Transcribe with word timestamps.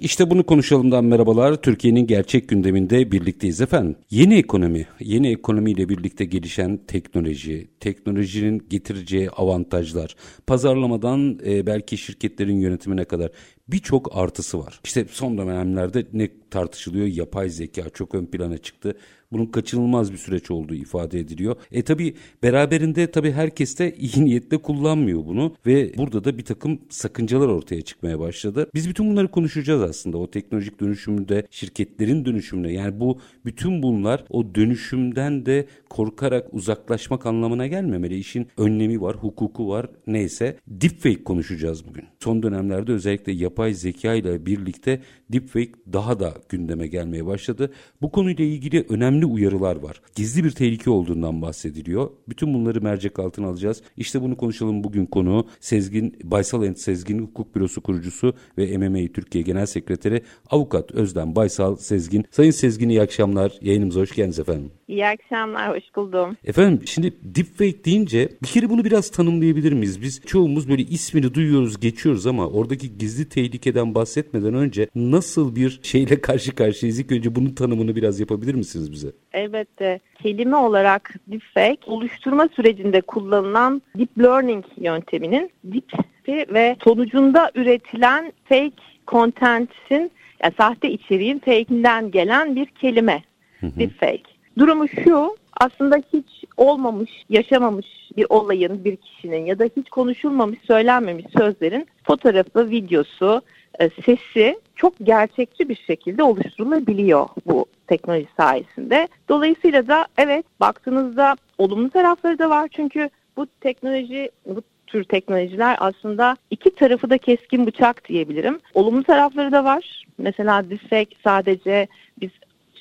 İşte 0.00 0.30
bunu 0.30 0.46
konuşalımdan 0.46 1.04
merhabalar. 1.04 1.62
Türkiye'nin 1.62 2.06
gerçek 2.06 2.48
gündeminde 2.48 3.12
birlikteyiz 3.12 3.60
efendim. 3.60 3.96
Yeni 4.10 4.34
ekonomi, 4.38 4.86
yeni 5.00 5.28
ekonomiyle 5.28 5.88
birlikte 5.88 6.24
gelişen 6.24 6.80
teknoloji, 6.86 7.68
teknolojinin 7.80 8.66
getireceği 8.70 9.30
avantajlar, 9.30 10.16
pazarlamadan 10.46 11.38
e, 11.46 11.66
belki 11.66 11.96
şirketlerin 11.96 12.60
yönetimine 12.60 13.04
kadar 13.04 13.30
birçok 13.68 14.16
artısı 14.16 14.58
var. 14.58 14.80
İşte 14.84 15.06
son 15.10 15.38
dönemlerde 15.38 16.06
ne 16.12 16.28
tartışılıyor? 16.50 17.06
Yapay 17.06 17.48
zeka 17.50 17.90
çok 17.90 18.14
ön 18.14 18.26
plana 18.26 18.58
çıktı. 18.58 18.96
Bunun 19.32 19.46
kaçınılmaz 19.46 20.12
bir 20.12 20.18
süreç 20.18 20.50
olduğu 20.50 20.74
ifade 20.74 21.20
ediliyor. 21.20 21.56
E 21.72 21.82
tabi 21.82 22.14
beraberinde 22.42 23.10
tabi 23.10 23.32
herkes 23.32 23.78
de 23.78 23.94
iyi 23.98 24.24
niyetle 24.24 24.58
kullanmıyor 24.58 25.26
bunu 25.26 25.54
ve 25.66 25.92
burada 25.96 26.24
da 26.24 26.38
bir 26.38 26.44
takım 26.44 26.78
sakıncalar 26.88 27.48
ortaya 27.48 27.82
çıkmaya 27.82 28.20
başladı. 28.20 28.70
Biz 28.74 28.88
bütün 28.88 29.10
bunları 29.10 29.30
konuşacağız 29.30 29.82
aslında. 29.82 30.18
O 30.18 30.30
teknolojik 30.30 30.80
dönüşümde 30.80 31.46
şirketlerin 31.50 32.24
dönüşümüne 32.24 32.72
yani 32.72 33.00
bu 33.00 33.18
bütün 33.44 33.82
bunlar 33.82 34.24
o 34.30 34.54
dönüşümden 34.54 35.46
de 35.46 35.66
korkarak 35.88 36.54
uzaklaşmak 36.54 37.26
anlamına 37.26 37.66
gelmemeli. 37.66 38.18
İşin 38.18 38.48
önlemi 38.56 39.00
var, 39.00 39.16
hukuku 39.16 39.68
var 39.68 39.86
neyse. 40.06 40.56
Deepfake 40.66 41.24
konuşacağız 41.24 41.88
bugün. 41.88 42.13
Son 42.24 42.42
dönemlerde 42.42 42.92
özellikle 42.92 43.32
yapay 43.32 43.74
zeka 43.74 44.14
ile 44.14 44.46
birlikte 44.46 45.00
deepfake 45.32 45.72
daha 45.92 46.20
da 46.20 46.34
gündeme 46.48 46.86
gelmeye 46.86 47.26
başladı. 47.26 47.72
Bu 48.02 48.10
konuyla 48.10 48.44
ilgili 48.44 48.86
önemli 48.88 49.26
uyarılar 49.26 49.76
var. 49.76 50.00
Gizli 50.14 50.44
bir 50.44 50.50
tehlike 50.50 50.90
olduğundan 50.90 51.42
bahsediliyor. 51.42 52.10
Bütün 52.28 52.54
bunları 52.54 52.80
mercek 52.80 53.18
altına 53.18 53.46
alacağız. 53.46 53.82
İşte 53.96 54.22
bunu 54.22 54.36
konuşalım 54.36 54.84
bugün 54.84 55.06
konu 55.06 55.46
Sezgin 55.60 56.16
Baysal 56.22 56.64
Ent 56.64 56.78
Sezgin 56.78 57.18
Hukuk 57.18 57.56
Bürosu 57.56 57.80
kurucusu 57.80 58.34
ve 58.58 58.78
MMA 58.78 59.12
Türkiye 59.12 59.44
Genel 59.44 59.66
Sekreteri 59.66 60.22
Avukat 60.50 60.90
Özlem 60.90 61.36
Baysal 61.36 61.76
Sezgin. 61.76 62.24
Sayın 62.30 62.50
Sezgin 62.50 62.88
iyi 62.88 63.02
akşamlar. 63.02 63.52
Yayınımıza 63.60 64.00
hoş 64.00 64.12
geldiniz 64.12 64.38
efendim. 64.38 64.70
İyi 64.88 65.06
akşamlar, 65.06 65.76
hoş 65.76 65.84
buldum. 65.96 66.36
Efendim 66.44 66.80
şimdi 66.86 67.12
deepfake 67.22 67.84
deyince 67.84 68.28
bir 68.42 68.48
kere 68.48 68.70
bunu 68.70 68.84
biraz 68.84 69.10
tanımlayabilir 69.10 69.72
miyiz? 69.72 70.02
Biz 70.02 70.20
çoğumuz 70.26 70.68
böyle 70.68 70.82
ismini 70.82 71.34
duyuyoruz, 71.34 71.80
geçiyoruz 71.80 72.13
ama 72.26 72.48
oradaki 72.48 72.98
gizli 72.98 73.28
tehlikeden 73.28 73.94
bahsetmeden 73.94 74.54
önce 74.54 74.88
nasıl 74.94 75.56
bir 75.56 75.80
şeyle 75.82 76.20
karşı 76.20 76.54
karşıyayız? 76.54 76.98
İlk 76.98 77.12
önce 77.12 77.34
bunun 77.34 77.50
tanımını 77.50 77.96
biraz 77.96 78.20
yapabilir 78.20 78.54
misiniz 78.54 78.92
bize? 78.92 79.08
Elbette. 79.32 80.00
Kelime 80.22 80.56
olarak 80.56 81.14
deepfake, 81.26 81.80
oluşturma 81.86 82.48
sürecinde 82.56 83.00
kullanılan 83.00 83.82
deep 83.98 84.18
learning 84.18 84.64
yönteminin 84.76 85.50
deep 85.64 85.92
ve 86.26 86.76
sonucunda 86.84 87.50
üretilen 87.54 88.32
fake 88.44 88.82
content'in 89.08 90.10
yani 90.42 90.54
sahte 90.58 90.90
içeriğin 90.90 91.38
fake'inden 91.38 92.10
gelen 92.10 92.56
bir 92.56 92.66
kelime. 92.66 93.22
Deepfake. 93.62 94.22
Durumu 94.58 94.88
şu, 94.88 95.36
aslında 95.60 95.96
hiç 96.12 96.44
olmamış, 96.56 97.10
yaşamamış 97.28 97.86
bir 98.16 98.26
olayın, 98.28 98.84
bir 98.84 98.96
kişinin 98.96 99.46
ya 99.46 99.58
da 99.58 99.64
hiç 99.76 99.90
konuşulmamış, 99.90 100.58
söylenmemiş 100.66 101.26
sözlerin 101.38 101.86
fotoğrafı, 102.04 102.70
videosu, 102.70 103.42
e, 103.78 103.90
sesi 103.90 104.60
çok 104.76 104.94
gerçekçi 105.02 105.68
bir 105.68 105.76
şekilde 105.86 106.22
oluşturulabiliyor 106.22 107.28
bu 107.46 107.66
teknoloji 107.86 108.28
sayesinde. 108.36 109.08
Dolayısıyla 109.28 109.88
da 109.88 110.06
evet 110.18 110.46
baktığınızda 110.60 111.36
olumlu 111.58 111.90
tarafları 111.90 112.38
da 112.38 112.50
var 112.50 112.68
çünkü 112.72 113.10
bu 113.36 113.46
teknoloji, 113.60 114.30
bu 114.46 114.62
tür 114.86 115.04
teknolojiler 115.04 115.76
aslında 115.80 116.36
iki 116.50 116.74
tarafı 116.74 117.10
da 117.10 117.18
keskin 117.18 117.66
bıçak 117.66 118.08
diyebilirim. 118.08 118.60
Olumlu 118.74 119.02
tarafları 119.04 119.52
da 119.52 119.64
var. 119.64 120.04
Mesela 120.18 120.70
deepfake 120.70 121.16
sadece 121.24 121.86
biz 122.20 122.30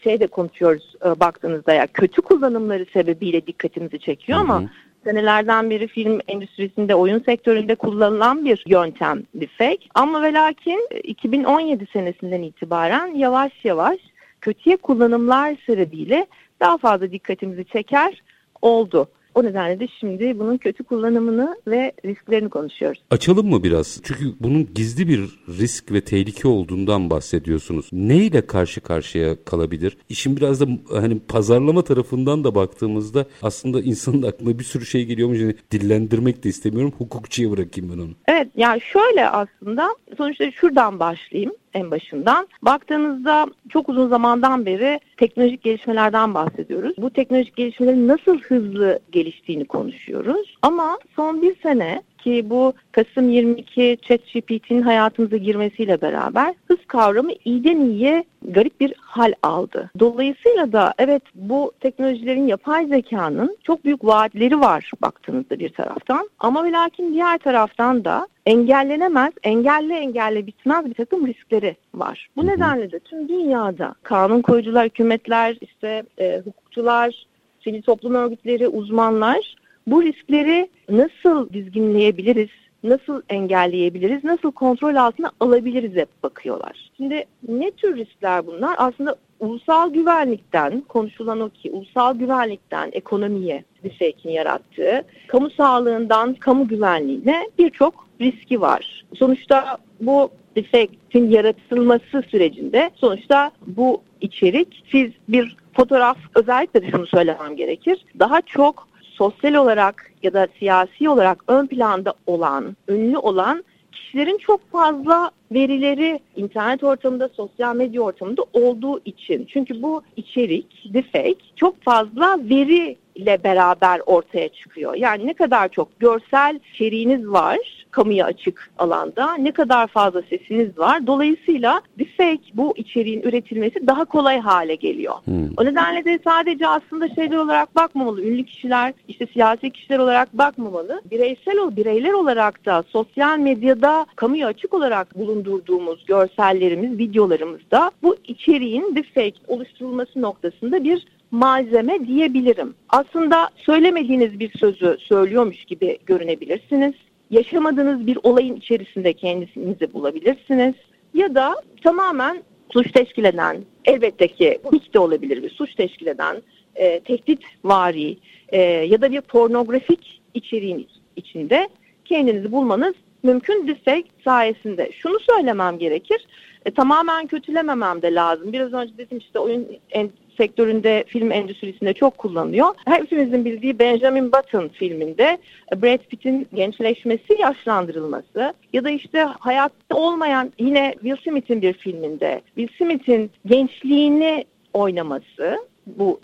şey 0.03 0.19
de 0.19 0.27
konuşuyoruz 0.27 0.95
e, 1.05 1.19
baktığınızda 1.19 1.73
ya 1.73 1.87
kötü 1.87 2.21
kullanımları 2.21 2.85
sebebiyle 2.93 3.47
dikkatimizi 3.47 3.99
çekiyor 3.99 4.39
ama 4.39 4.61
hı 4.61 4.63
hı. 4.63 4.69
senelerden 5.03 5.69
beri 5.69 5.87
film 5.87 6.19
endüstrisinde, 6.27 6.95
oyun 6.95 7.19
sektöründe 7.19 7.75
kullanılan 7.75 8.45
bir 8.45 8.63
yöntem 8.67 9.23
deepfake. 9.35 9.87
Ama 9.95 10.21
ve 10.21 10.33
lakin 10.33 10.89
2017 11.03 11.87
senesinden 11.93 12.41
itibaren 12.41 13.15
yavaş 13.15 13.51
yavaş 13.63 13.99
kötüye 14.41 14.77
kullanımlar 14.77 15.55
sebebiyle 15.65 16.27
daha 16.59 16.77
fazla 16.77 17.11
dikkatimizi 17.11 17.65
çeker 17.65 18.21
oldu. 18.61 19.07
O 19.35 19.43
nedenle 19.43 19.79
de 19.79 19.87
şimdi 19.99 20.39
bunun 20.39 20.57
kötü 20.57 20.83
kullanımını 20.83 21.57
ve 21.67 21.91
risklerini 22.05 22.49
konuşuyoruz. 22.49 23.01
Açalım 23.11 23.49
mı 23.49 23.63
biraz? 23.63 24.01
Çünkü 24.03 24.25
bunun 24.39 24.73
gizli 24.75 25.07
bir 25.07 25.19
risk 25.59 25.91
ve 25.91 26.01
tehlike 26.01 26.47
olduğundan 26.47 27.09
bahsediyorsunuz. 27.09 27.89
Neyle 27.91 28.47
karşı 28.47 28.81
karşıya 28.81 29.43
kalabilir? 29.45 29.97
İşin 30.09 30.37
biraz 30.37 30.61
da 30.61 30.65
hani 30.91 31.19
pazarlama 31.19 31.83
tarafından 31.83 32.43
da 32.43 32.55
baktığımızda 32.55 33.25
aslında 33.41 33.81
insanın 33.81 34.23
aklına 34.23 34.59
bir 34.59 34.63
sürü 34.63 34.85
şey 34.85 35.05
geliyormuş. 35.05 35.39
Yani 35.39 35.55
dillendirmek 35.71 36.43
de 36.43 36.49
istemiyorum. 36.49 36.93
Hukukçuya 36.97 37.51
bırakayım 37.51 37.91
ben 37.93 38.01
onu. 38.01 38.11
Evet 38.27 38.47
yani 38.55 38.81
şöyle 38.81 39.29
aslında 39.29 39.95
sonuçta 40.17 40.51
şuradan 40.51 40.99
başlayayım 40.99 41.53
en 41.73 41.91
başından. 41.91 42.47
Baktığınızda 42.61 43.47
çok 43.69 43.89
uzun 43.89 44.09
zamandan 44.09 44.65
beri 44.65 44.99
teknolojik 45.17 45.63
gelişmelerden 45.63 46.33
bahsediyoruz. 46.33 46.93
Bu 46.97 47.09
teknolojik 47.09 47.55
gelişmelerin 47.55 48.07
nasıl 48.07 48.39
hızlı 48.39 48.99
geliştiğini 49.11 49.65
konuşuyoruz. 49.65 50.57
Ama 50.61 50.97
son 51.15 51.41
bir 51.41 51.55
sene 51.61 52.03
ki 52.23 52.49
bu 52.49 52.73
Kasım 52.91 53.29
22 53.29 53.97
ChatGPT'nin 54.01 54.81
hayatımıza 54.81 55.37
girmesiyle 55.37 56.01
beraber 56.01 56.55
hız 56.67 56.77
kavramı 56.87 57.31
iyiden 57.45 57.79
iyiye 57.79 58.23
garip 58.41 58.79
bir 58.79 58.93
hal 58.97 59.33
aldı. 59.43 59.91
Dolayısıyla 59.99 60.71
da 60.71 60.93
evet 60.97 61.23
bu 61.35 61.71
teknolojilerin 61.79 62.47
yapay 62.47 62.87
zekanın 62.87 63.57
çok 63.63 63.85
büyük 63.85 64.05
vaatleri 64.05 64.59
var 64.59 64.91
baktığınızda 65.01 65.59
bir 65.59 65.69
taraftan. 65.69 66.29
Ama 66.39 66.63
ve 66.63 66.71
lakin 66.71 67.13
diğer 67.13 67.37
taraftan 67.37 68.05
da 68.05 68.27
engellenemez, 68.45 69.33
engelle 69.43 69.95
engelle 69.95 70.47
bitmez 70.47 70.85
bir 70.85 70.93
takım 70.93 71.27
riskleri 71.27 71.75
var. 71.93 72.29
Bu 72.35 72.47
nedenle 72.47 72.91
de 72.91 72.99
tüm 72.99 73.27
dünyada 73.29 73.95
kanun 74.03 74.41
koyucular, 74.41 74.85
hükümetler, 74.85 75.57
işte 75.61 76.03
e, 76.19 76.41
hukukçular, 76.45 77.25
sivil 77.63 77.81
toplum 77.81 78.15
örgütleri, 78.15 78.67
uzmanlar 78.67 79.55
bu 79.87 80.03
riskleri 80.03 80.69
nasıl 80.89 81.49
dizginleyebiliriz, 81.53 82.49
nasıl 82.83 83.21
engelleyebiliriz, 83.29 84.23
nasıl 84.23 84.51
kontrol 84.51 84.95
altına 84.95 85.31
alabiliriz 85.39 85.95
hep 85.95 86.23
bakıyorlar. 86.23 86.91
Şimdi 86.97 87.25
ne 87.47 87.71
tür 87.71 87.95
riskler 87.95 88.47
bunlar? 88.47 88.75
Aslında 88.77 89.15
ulusal 89.39 89.93
güvenlikten 89.93 90.81
konuşulan 90.81 91.39
o 91.39 91.49
ki 91.49 91.71
ulusal 91.71 92.15
güvenlikten 92.15 92.89
ekonomiye 92.93 93.63
bir 93.83 93.91
şeyin 93.91 94.29
yarattığı, 94.29 95.03
kamu 95.27 95.49
sağlığından 95.49 96.33
kamu 96.33 96.67
güvenliğine 96.67 97.49
birçok 97.59 98.07
riski 98.21 98.61
var. 98.61 99.05
Sonuçta 99.15 99.77
bu 100.01 100.31
defektin 100.55 101.29
yaratılması 101.29 102.23
sürecinde 102.29 102.91
sonuçta 102.95 103.51
bu 103.67 104.01
içerik 104.21 104.83
siz 104.91 105.11
bir 105.29 105.55
fotoğraf 105.73 106.17
özellikle 106.35 106.81
de 106.81 106.91
şunu 106.91 107.07
söylemem 107.07 107.55
gerekir. 107.55 108.05
Daha 108.19 108.41
çok 108.41 108.87
sosyal 109.13 109.53
olarak 109.53 110.11
ya 110.23 110.33
da 110.33 110.47
siyasi 110.59 111.09
olarak 111.09 111.43
ön 111.47 111.67
planda 111.67 112.13
olan, 112.25 112.77
ünlü 112.89 113.17
olan 113.17 113.63
kişilerin 113.91 114.37
çok 114.37 114.71
fazla 114.71 115.31
verileri 115.51 116.19
internet 116.35 116.83
ortamında, 116.83 117.29
sosyal 117.29 117.75
medya 117.75 118.01
ortamında 118.01 118.45
olduğu 118.53 119.01
için. 119.05 119.47
Çünkü 119.53 119.81
bu 119.81 120.01
içerik, 120.15 120.93
deepfake 120.93 121.37
çok 121.55 121.81
fazla 121.83 122.39
veri 122.49 122.97
ile 123.15 123.43
beraber 123.43 124.01
ortaya 124.05 124.49
çıkıyor. 124.49 124.95
Yani 124.95 125.27
ne 125.27 125.33
kadar 125.33 125.69
çok 125.69 125.99
görsel 125.99 126.59
içeriğiniz 126.73 127.27
var 127.27 127.83
kamuya 127.93 128.25
açık 128.25 128.71
alanda, 128.77 129.33
ne 129.37 129.51
kadar 129.51 129.87
fazla 129.87 130.21
sesiniz 130.21 130.77
var. 130.77 131.07
Dolayısıyla 131.07 131.81
deepfake 131.99 132.43
bu 132.53 132.73
içeriğin 132.77 133.21
üretilmesi 133.21 133.87
daha 133.87 134.05
kolay 134.05 134.39
hale 134.39 134.75
geliyor. 134.75 135.13
Hmm. 135.25 135.49
O 135.57 135.65
nedenle 135.65 136.05
de 136.05 136.19
sadece 136.23 136.67
aslında 136.67 137.09
şeyler 137.09 137.37
olarak 137.37 137.75
bakmamalı. 137.75 138.21
Ünlü 138.21 138.43
kişiler, 138.43 138.93
işte 139.07 139.27
siyasi 139.33 139.69
kişiler 139.69 139.99
olarak 139.99 140.33
bakmamalı. 140.33 141.01
Bireysel 141.11 141.59
o 141.59 141.75
bireyler 141.75 142.13
olarak 142.13 142.65
da 142.65 142.83
sosyal 142.89 143.39
medyada 143.39 144.05
kamuya 144.15 144.47
açık 144.47 144.73
olarak 144.73 145.19
bulundurduğumuz 145.19 146.05
görsellerimiz, 146.05 146.97
videolarımızda 146.97 147.91
bu 148.03 148.15
içeriğin 148.27 148.95
deepfake 148.95 149.39
oluşturulması 149.47 150.21
noktasında 150.21 150.83
bir 150.83 151.05
malzeme 151.33 152.07
diyebilirim. 152.07 152.75
Aslında 152.89 153.49
söylemediğiniz 153.55 154.39
bir 154.39 154.57
sözü 154.57 154.97
söylüyormuş 154.99 155.65
gibi 155.65 155.97
görünebilirsiniz. 156.05 156.93
Yaşamadığınız 157.29 158.07
bir 158.07 158.17
olayın 158.23 158.55
içerisinde 158.55 159.13
kendinizi 159.13 159.93
bulabilirsiniz. 159.93 160.73
Ya 161.13 161.35
da 161.35 161.55
tamamen 161.83 162.43
suç 162.73 162.91
teşkil 162.91 163.23
eden, 163.23 163.57
elbette 163.85 164.27
ki 164.27 164.59
hiç 164.73 164.93
de 164.93 164.99
olabilir 164.99 165.43
bir 165.43 165.49
suç 165.49 165.75
teşkil 165.75 166.07
eden, 166.07 166.41
e, 166.75 166.99
tehdit 166.99 167.41
vari 167.63 168.17
e, 168.49 168.61
ya 168.61 169.01
da 169.01 169.11
bir 169.11 169.21
pornografik 169.21 170.21
içeriğin 170.33 170.87
içinde 171.15 171.69
kendinizi 172.05 172.51
bulmanız 172.51 172.93
mümkün 173.23 173.67
deepfake 173.67 174.07
sayesinde. 174.23 174.91
Şunu 174.91 175.19
söylemem 175.19 175.77
gerekir, 175.77 176.27
e, 176.65 176.71
tamamen 176.71 177.27
kötülememem 177.27 178.01
de 178.01 178.13
lazım. 178.13 178.53
Biraz 178.53 178.73
önce 178.73 178.97
dedim 178.97 179.17
işte 179.17 179.39
oyun 179.39 179.67
en, 179.91 180.09
sektöründe, 180.37 181.03
film 181.07 181.31
endüstrisinde 181.31 181.93
çok 181.93 182.17
kullanılıyor. 182.17 182.67
Hepimizin 182.85 183.45
bildiği 183.45 183.79
Benjamin 183.79 184.31
Button 184.31 184.67
filminde 184.67 185.37
Brad 185.75 185.99
Pitt'in 186.09 186.47
gençleşmesi, 186.53 187.37
yaşlandırılması 187.39 188.53
ya 188.73 188.83
da 188.83 188.89
işte 188.89 189.19
hayatta 189.39 189.95
olmayan 189.95 190.53
yine 190.59 190.93
Will 190.93 191.17
Smith'in 191.23 191.61
bir 191.61 191.73
filminde 191.73 192.41
Will 192.55 192.77
Smith'in 192.77 193.31
gençliğini 193.45 194.45
oynaması 194.73 195.57
bu. 195.87 196.19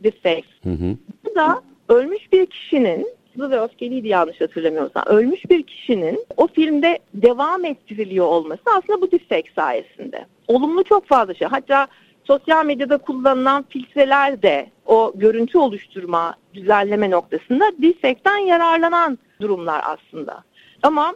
Hı 0.64 0.70
hı. 0.70 0.98
Bu 1.26 1.36
da 1.36 1.62
ölmüş 1.90 2.34
bir 2.34 2.46
kişinin 2.46 3.08
hızlı 3.40 3.52
ve 3.52 3.62
öfkeliydi 3.62 4.08
yanlış 4.08 4.42
hatırlamıyorsam. 4.42 5.04
Ölmüş 5.06 5.50
bir 5.50 5.64
kişinin 5.64 6.26
o 6.38 6.48
filmde 6.48 7.00
devam 7.14 7.66
ettiriliyor 7.66 8.26
olması 8.26 8.62
aslında 8.78 9.02
bu 9.02 9.12
deepfake 9.12 9.52
sayesinde. 9.56 10.26
Olumlu 10.48 10.84
çok 10.84 11.08
fazla 11.08 11.34
şey. 11.34 11.48
Hatta 11.48 11.88
sosyal 12.30 12.66
medyada 12.66 12.98
kullanılan 12.98 13.66
filtreler 13.70 14.42
de 14.42 14.70
o 14.86 15.14
görüntü 15.16 15.58
oluşturma, 15.58 16.36
düzenleme 16.54 17.10
noktasında 17.10 17.72
deepfake'ten 17.82 18.38
yararlanan 18.38 19.18
durumlar 19.42 19.82
aslında. 19.86 20.44
Ama 20.84 21.16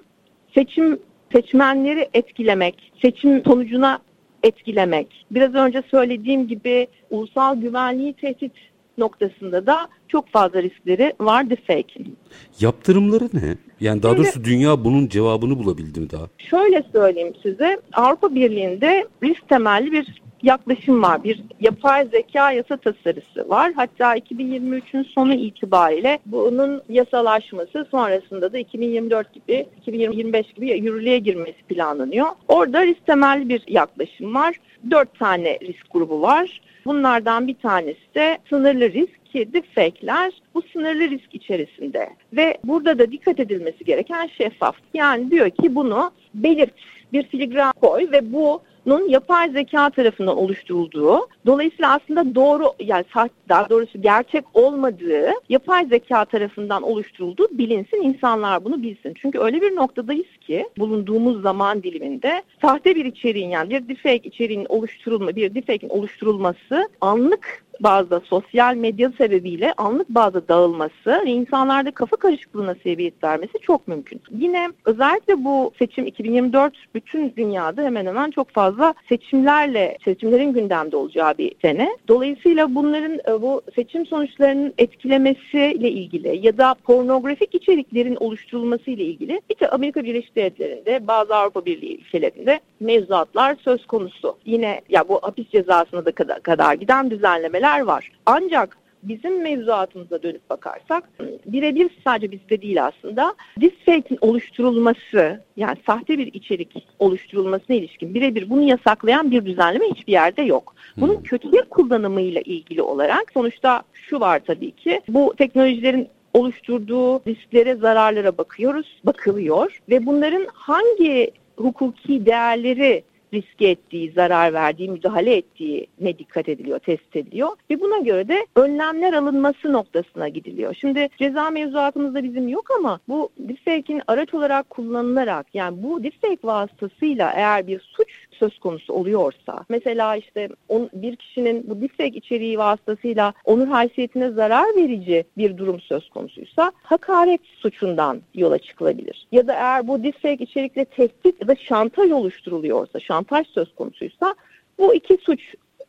seçim 0.54 1.00
seçmenleri 1.31 2.10
etkilemek, 2.13 2.94
seçim 3.01 3.44
sonucuna 3.44 4.00
etkilemek, 4.44 5.25
biraz 5.31 5.56
önce 5.56 5.83
söylediğim 5.92 6.48
gibi 6.48 6.88
ulusal 7.10 7.56
güvenliği 7.56 8.13
tehdit 8.13 8.54
noktasında 8.98 9.66
da 9.68 9.88
çok 10.07 10.30
fazla 10.30 10.63
riskleri 10.63 11.13
var 11.19 11.50
deepfake'in. 11.50 12.18
Yaptırımları 12.60 13.30
ne? 13.34 13.57
Yani 13.80 14.04
daha 14.04 14.18
doğrusu 14.18 14.44
dünya 14.44 14.84
bunun 14.84 15.07
cevabını 15.07 15.60
bulabildi 15.60 16.00
mi 16.00 16.10
daha? 16.10 16.28
Şöyle 16.38 16.84
söyleyeyim 16.92 17.34
size. 17.44 17.81
Avrupa 17.94 18.36
Birliği'nde 18.36 19.07
risk 19.24 19.50
temelli 19.50 19.92
bir 19.92 20.22
yaklaşım 20.44 21.01
var. 21.04 21.24
Bir 21.24 21.44
yapay 21.62 22.07
zeka 22.07 22.51
yasa 22.51 22.78
tasarısı 22.78 23.50
var. 23.50 23.74
Hatta 23.75 24.18
2023'ün 24.18 25.04
sonu 25.04 25.34
itibariyle 25.34 26.19
bunun 26.25 26.81
yasalaşması 26.89 27.88
sonrasında 27.92 28.54
da 28.54 28.57
2024 28.57 29.34
gibi 29.34 29.66
2025 29.81 30.54
gibi 30.54 30.69
yürürlüğe 30.69 31.19
girmesi 31.19 31.63
planlanıyor. 31.69 32.28
Orada 32.48 32.86
risk 32.86 33.06
temelli 33.06 33.50
bir 33.50 33.63
yaklaşım 33.68 34.36
var. 34.36 34.56
Dört 34.91 35.19
tane 35.19 35.59
risk 35.62 35.91
grubu 35.91 36.21
var. 36.21 36.62
Bunlardan 36.85 37.47
bir 37.47 37.56
tanesi 37.56 38.15
de 38.15 38.38
sınırlı 38.50 38.91
risk 38.91 39.25
ki 39.25 39.53
deepfake'ler 39.53 40.33
bu 40.53 40.62
sınırlı 40.62 41.09
risk 41.09 41.35
içerisinde 41.35 42.09
ve 42.33 42.57
burada 42.63 43.00
da 43.00 43.12
dikkat 43.12 43.39
edilmesi 43.39 43.85
gereken 43.85 44.27
şeffaf. 44.38 44.75
Yani 44.94 45.31
diyor 45.31 45.50
ki 45.50 45.75
bunu 45.75 46.12
belirt, 46.33 46.74
bir 47.13 47.24
filigran 47.24 47.74
koy 47.81 48.12
ve 48.12 48.33
bu 48.33 48.62
nun 48.85 49.09
yapay 49.09 49.51
zeka 49.51 49.89
tarafından 49.89 50.38
oluşturulduğu, 50.38 51.27
dolayısıyla 51.45 51.94
aslında 51.94 52.35
doğru 52.35 52.74
yani 52.80 53.06
daha 53.50 53.69
doğrusu 53.69 54.01
gerçek 54.01 54.45
olmadığı 54.53 55.31
yapay 55.50 55.85
zeka 55.85 56.25
tarafından 56.25 56.83
oluşturulduğu 56.83 57.47
bilinsin, 57.51 58.01
insanlar 58.01 58.65
bunu 58.65 58.83
bilsin. 58.83 59.13
Çünkü 59.15 59.39
öyle 59.39 59.62
bir 59.62 59.75
noktadayız 59.75 60.38
ki 60.41 60.69
bulunduğumuz 60.77 61.41
zaman 61.41 61.83
diliminde 61.83 62.44
sahte 62.62 62.95
bir 62.95 63.06
içeriğin 63.06 63.50
yani 63.50 63.69
bir 63.69 63.88
deepfake 63.88 64.30
içeriğin 64.30 64.65
oluşturulma, 64.69 65.36
bir 65.36 65.56
deepfake'in 65.56 65.89
oluşturulması 65.89 66.89
anlık 67.01 67.63
bazda 67.80 68.20
sosyal 68.20 68.75
medya 68.75 69.12
sebebiyle 69.18 69.74
anlık 69.78 70.10
bazda 70.10 70.48
dağılması 70.48 71.22
ve 71.25 71.31
insanlarda 71.31 71.92
kafa 71.92 72.16
karışıklığına 72.16 72.75
sebebiyet 72.75 73.24
vermesi 73.24 73.54
çok 73.62 73.88
mümkün. 73.88 74.22
Yine 74.31 74.70
özellikle 74.86 75.44
bu 75.44 75.72
seçim 75.80 76.08
2024 76.08 76.74
bütün 76.96 77.34
dünyada 77.38 77.84
hemen 77.84 78.06
hemen 78.06 78.31
çok 78.31 78.50
fazla 78.50 78.94
seçimlerle, 79.10 79.98
seçimlerin 80.06 80.54
gündemde 80.54 80.98
olacağı 80.98 81.38
bir 81.38 81.52
sene. 81.62 81.98
Dolayısıyla 82.08 82.75
bunların 82.75 83.20
e, 83.28 83.42
bu 83.42 83.62
seçim 83.75 84.06
sonuçlarının 84.06 84.74
etkilemesiyle 84.78 85.92
ilgili 85.92 86.46
ya 86.46 86.58
da 86.58 86.75
pornografik 86.84 87.56
içeriklerin 87.56 88.16
oluşturulması 88.16 88.92
ile 88.92 89.04
ilgili 89.04 89.42
bir 89.50 89.60
de 89.60 89.70
Amerika 89.70 90.04
Birleşik 90.04 90.36
Devletleri'nde 90.36 91.08
bazı 91.08 91.36
Avrupa 91.36 91.66
Birliği 91.66 91.98
ülkelerinde 91.98 92.60
mevzuatlar 92.80 93.56
söz 93.64 93.86
konusu. 93.86 94.38
Yine 94.46 94.81
ya 94.90 95.10
bu 95.10 95.20
hapis 95.22 95.50
cezasına 95.50 96.06
da 96.06 96.12
kadar, 96.12 96.44
kadar 96.44 96.74
giden 96.74 97.12
düzenlemeler 97.12 97.73
var. 97.81 98.12
Ancak 98.25 98.78
bizim 99.04 99.42
mevzuatımıza 99.42 100.24
dönüp 100.24 100.50
bakarsak 100.50 101.10
birebir 101.46 101.90
sadece 102.04 102.31
bizde 102.31 102.62
değil 102.62 102.86
aslında 102.86 103.36
deepfake'in 103.62 104.18
oluşturulması 104.22 105.42
yani 105.58 105.78
sahte 105.86 106.18
bir 106.18 106.34
içerik 106.34 106.88
oluşturulmasına 107.00 107.75
ilişkin 107.75 108.14
birebir 108.14 108.50
bunu 108.50 108.62
yasaklayan 108.62 109.31
bir 109.31 109.46
düzenleme 109.46 109.86
hiçbir 109.86 110.12
yerde 110.12 110.42
yok. 110.42 110.75
Bunun 110.98 111.16
hmm. 111.16 111.24
kötüye 111.24 111.62
kullanımıyla 111.62 112.42
ilgili 112.42 112.81
olarak 112.81 113.31
sonuçta 113.34 113.81
şu 113.94 114.20
var 114.20 114.42
tabii 114.48 114.72
ki 114.72 115.02
bu 115.08 115.34
teknolojilerin 115.38 116.08
oluşturduğu 116.34 117.20
risklere, 117.28 117.75
zararlara 117.75 118.38
bakıyoruz, 118.38 119.02
bakılıyor 119.04 119.81
ve 119.90 120.06
bunların 120.06 120.48
hangi 120.54 121.31
hukuki 121.58 122.25
değerleri 122.25 123.04
riske 123.33 123.68
ettiği, 123.68 124.12
zarar 124.12 124.53
verdiği, 124.53 124.89
müdahale 124.89 125.35
ettiği 125.35 125.88
ne 126.01 126.18
dikkat 126.18 126.50
ediliyor, 126.50 126.80
test 126.80 127.15
ediliyor 127.15 127.50
ve 127.69 127.81
buna 127.81 127.97
göre 127.97 128.27
de 128.27 128.45
önlemler 128.56 129.13
alınması 129.13 129.74
noktasına 129.74 130.27
gidiliyor. 130.27 130.74
Şimdi 130.74 131.09
ceza 131.18 131.50
mevzuatımızda 131.50 132.24
bizim 132.24 132.47
yok 132.47 132.71
ama 132.80 133.00
bu 133.07 133.30
deepfake'in 133.38 134.01
araç 134.07 134.33
olarak 134.33 134.69
kullanılarak 134.69 135.47
yani 135.53 135.83
bu 135.83 136.03
deepfake 136.03 136.38
vasıtasıyla 136.44 137.31
eğer 137.35 137.68
bir 137.68 137.80
suç 137.80 138.23
söz 138.33 138.59
konusu 138.59 138.94
oluyorsa 138.94 139.65
mesela 139.69 140.15
işte 140.15 140.50
on, 140.69 140.89
bir 140.94 141.15
kişinin 141.15 141.69
bu 141.69 141.81
deepfake 141.81 142.18
içeriği 142.18 142.57
vasıtasıyla 142.57 143.33
onur 143.45 143.68
haysiyetine 143.68 144.29
zarar 144.29 144.75
verici 144.75 145.24
bir 145.38 145.58
durum 145.58 145.79
söz 145.79 146.10
konusuysa 146.10 146.72
hakaret 146.84 147.41
suçundan 147.46 148.22
yola 148.34 148.58
çıkılabilir. 148.58 149.27
Ya 149.31 149.48
da 149.48 149.53
eğer 149.53 149.88
bu 149.88 150.03
deepfake 150.03 150.43
içerikle 150.43 150.86
tehdit 150.86 151.41
ya 151.41 151.48
da 151.48 151.55
şantaj 151.55 152.12
oluşturuluyorsa, 152.12 153.00
şantaj 153.00 153.48
söz 153.48 153.75
konusuysa 153.75 154.36
bu 154.79 154.96
iki 154.96 155.17
suç 155.17 155.41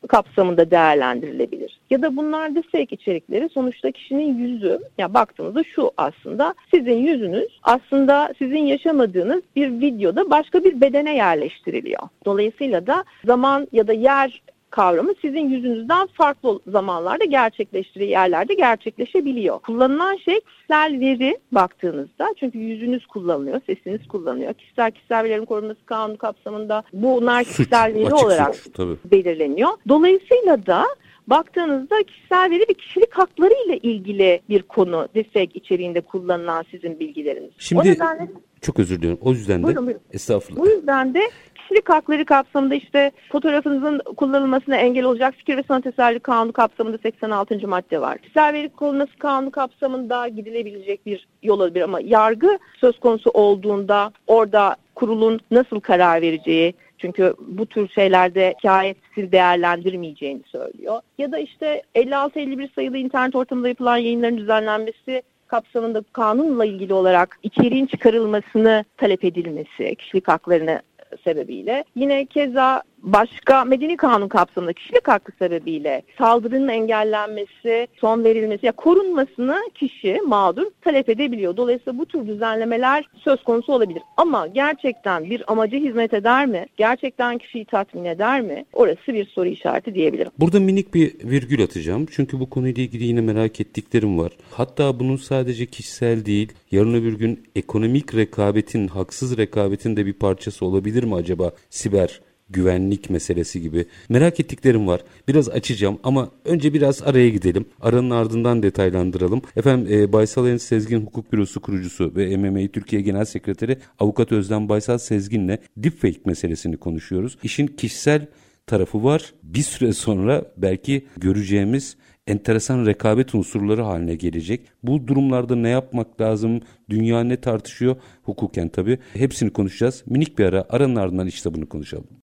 kapsamında 0.09 0.71
değerlendirilebilir. 0.71 1.81
Ya 1.91 2.03
da 2.03 2.17
bunlar 2.17 2.55
deepfake 2.55 2.97
içerikleri 2.97 3.49
sonuçta 3.49 3.91
kişinin 3.91 4.39
yüzü, 4.39 4.81
ya 4.99 5.15
baktığınızda 5.15 5.65
şu 5.65 5.91
aslında 5.97 6.55
sizin 6.75 6.97
yüzünüz 6.97 7.61
aslında 7.63 8.35
sizin 8.39 8.59
yaşamadığınız 8.59 9.43
bir 9.57 9.71
videoda 9.71 10.31
başka 10.31 10.65
bir 10.65 10.81
bedene 10.81 11.17
yerleştiriliyor. 11.17 12.03
Dolayısıyla 12.25 12.87
da 12.87 13.05
zaman 13.25 13.69
ya 13.73 13.87
da 13.87 13.93
yer 13.93 14.43
kavramı 14.75 15.15
sizin 15.23 15.49
yüzünüzden 15.51 16.07
farklı 16.07 16.61
zamanlarda 16.67 17.25
gerçekleştiği 17.25 18.11
yerlerde 18.11 18.55
gerçekleşebiliyor. 18.55 19.59
Kullanılan 19.59 20.17
şey 20.17 20.41
kişisel 20.41 21.01
veri 21.01 21.39
baktığınızda 21.53 22.35
çünkü 22.41 22.59
yüzünüz 22.59 23.07
kullanılıyor, 23.07 23.61
sesiniz 23.67 24.09
kullanılıyor. 24.09 24.55
Kişisel 24.55 24.91
kişisel 24.91 25.25
verilerin 25.25 25.45
korunması 25.45 25.85
kanunu 25.87 26.19
kapsamında 26.19 26.83
bunlar 26.93 27.45
kişisel 27.45 27.95
veri 27.95 28.15
olarak 28.15 28.57
suç, 28.57 28.73
tabii. 28.75 28.97
belirleniyor. 29.05 29.71
Dolayısıyla 29.89 30.67
da 30.67 30.85
baktığınızda 31.27 32.03
kişisel 32.03 32.51
veri 32.51 32.61
ve 32.61 32.75
kişilik 32.75 33.13
hakları 33.13 33.55
ile 33.67 33.79
ilgili 33.79 34.41
bir 34.49 34.63
konu 34.63 35.09
DİSEK 35.15 35.57
içeriğinde 35.57 36.01
kullanılan 36.01 36.65
sizin 36.71 37.01
bilgileriniz. 37.01 37.51
Şimdi 37.59 37.91
nedenle, 37.91 38.29
çok 38.61 38.79
özür 38.79 38.99
diliyorum. 38.99 39.19
O 39.23 39.31
yüzden 39.33 39.63
de 39.63 39.67
buyurun, 39.67 39.87
buyurun. 39.87 40.03
estağfurullah. 40.13 40.63
Bu 40.63 40.69
yüzden 40.69 41.15
de 41.15 41.21
kişilik 41.65 41.89
hakları 41.89 42.25
kapsamında 42.25 42.75
işte 42.75 43.11
fotoğrafınızın 43.33 44.01
kullanılmasına 44.17 44.77
engel 44.77 45.05
olacak 45.05 45.35
fikir 45.35 45.57
ve 45.57 45.63
sanat 45.63 45.87
eserleri 45.87 46.21
kanunu 46.21 46.53
kapsamında 46.53 46.99
86. 46.99 47.69
madde 47.69 48.01
var. 48.01 48.19
Kişisel 48.19 48.53
veri 48.53 48.69
kullanılması 48.69 49.19
kanunu 49.19 49.51
kapsamında 49.51 50.29
gidilebilecek 50.29 51.07
bir 51.07 51.27
yol 51.43 51.61
olabilir 51.61 51.83
ama 51.83 52.01
yargı 52.01 52.59
söz 52.81 53.01
konusu 53.01 53.31
olduğunda 53.31 54.13
orada 54.27 54.77
kurulun 54.95 55.41
nasıl 55.51 55.81
karar 55.81 56.23
vereceği, 56.23 56.75
çünkü 56.99 57.35
bu 57.49 57.67
tür 57.67 57.89
şeylerde 57.89 58.55
hikayetsiz 58.59 59.33
değerlendirmeyeceğini 59.33 60.43
söylüyor. 60.47 61.01
Ya 61.19 61.33
da 61.33 61.39
işte 61.39 61.83
56-51 61.95 62.75
sayılı 62.75 62.99
internet 62.99 63.35
ortamında 63.35 63.69
yapılan 63.69 63.97
yayınların 63.97 64.39
düzenlenmesi 64.39 65.23
kapsamında 65.47 66.03
kanunla 66.13 66.65
ilgili 66.65 66.95
olarak 66.95 67.39
içeriğin 67.43 67.87
çıkarılmasını 67.87 68.85
talep 68.97 69.25
edilmesi, 69.25 69.95
kişilik 69.95 70.29
haklarını 70.29 70.83
sebebiyle. 71.25 71.85
Yine 71.97 72.25
keza 72.27 72.83
başka 73.05 73.65
medeni 73.65 73.97
kanun 73.97 74.29
kapsamında 74.29 74.73
kişilik 74.73 75.09
hakkı 75.09 75.33
sebebiyle 75.39 76.03
saldırının 76.19 76.69
engellenmesi, 76.69 77.89
son 78.01 78.25
verilmesi 78.25 78.67
ya 78.67 78.73
korunmasını 78.73 79.57
kişi 79.75 80.21
mağdur 80.27 80.67
talep 80.81 81.09
edebiliyor. 81.09 81.57
Dolayısıyla 81.57 81.99
bu 81.99 82.07
tür 82.07 82.27
düzenlemeler 82.27 83.05
söz 83.25 83.45
konusu 83.45 83.73
olabilir. 83.73 84.03
Ama 84.17 84.47
gerçekten 84.47 85.31
bir 85.31 85.53
amaca 85.53 85.79
hizmet 85.79 86.15
eder 86.15 86.47
mi? 86.47 86.67
Gerçekten 86.77 87.39
kişiyi 87.39 87.65
tatmin 87.65 88.05
eder 88.05 88.41
mi? 88.41 88.65
Orası 88.73 89.07
bir 89.09 89.27
soru 89.27 89.49
işareti 89.49 89.95
diyebilirim. 89.95 90.31
Burada 90.39 90.61
minik 90.61 90.95
bir 90.95 91.15
virgül 91.25 91.63
atacağım. 91.65 92.07
Çünkü 92.11 92.41
bu 92.41 92.51
konuyla 92.51 92.83
ilgili 92.83 93.05
yine 93.05 93.21
merak 93.21 93.61
ettiklerim 93.61 94.19
var. 94.19 94.33
Hatta 94.51 95.01
bunun 95.01 95.17
sadece 95.17 95.67
kişisel 95.67 96.27
değil, 96.27 96.53
yarın 96.71 96.95
öbür 96.95 97.19
gün 97.19 97.47
ekonomik 97.57 98.15
rekabetin, 98.15 98.89
haksız 98.89 99.37
rekabetin 99.37 99.97
de 99.97 100.07
bir 100.07 100.13
parçası 100.13 100.67
olabilir 100.67 101.05
mi 101.05 101.15
acaba 101.15 101.53
siber 101.71 102.21
güvenlik 102.51 103.11
meselesi 103.11 103.61
gibi 103.61 103.87
merak 104.09 104.41
ettiklerim 104.41 104.87
var. 104.87 105.01
Biraz 105.29 105.49
açacağım 105.49 105.99
ama 106.03 106.31
önce 106.45 106.75
biraz 106.75 107.03
araya 107.03 107.29
gidelim. 107.29 107.65
Aranın 107.81 108.11
ardından 108.11 108.63
detaylandıralım. 108.63 109.43
Efendim 109.57 109.93
e, 109.93 110.13
Baysal 110.13 110.49
Enes 110.49 110.63
Sezgin 110.63 111.01
Hukuk 111.01 111.33
Bürosu 111.33 111.61
kurucusu 111.61 112.13
ve 112.17 112.37
MMA 112.37 112.69
Türkiye 112.69 113.03
Genel 113.03 113.25
Sekreteri 113.25 113.79
Avukat 113.99 114.33
Özlem 114.33 114.69
Baysal 114.69 114.99
Sezgin'le 114.99 115.59
deepfake 115.77 116.21
meselesini 116.25 116.77
konuşuyoruz. 116.77 117.39
İşin 117.43 117.67
kişisel 117.67 118.27
tarafı 118.67 119.05
var. 119.05 119.35
Bir 119.43 119.63
süre 119.63 119.93
sonra 119.93 120.45
belki 120.57 121.07
göreceğimiz 121.17 121.97
enteresan 122.27 122.87
rekabet 122.87 123.35
unsurları 123.35 123.83
haline 123.83 124.15
gelecek. 124.15 124.67
Bu 124.83 125.07
durumlarda 125.07 125.57
ne 125.57 125.69
yapmak 125.69 126.21
lazım? 126.21 126.61
Dünya 126.91 127.21
ne 127.25 127.37
tartışıyor? 127.41 127.97
Hukuken 128.23 128.69
tabii. 128.69 128.99
Hepsini 129.15 129.53
konuşacağız. 129.53 130.03
Minik 130.07 130.39
bir 130.39 130.45
ara. 130.45 130.65
Aranın 130.69 130.97
ardından 130.97 131.27
işte 131.27 131.55
bunu 131.55 131.69
konuşalım. 131.69 132.24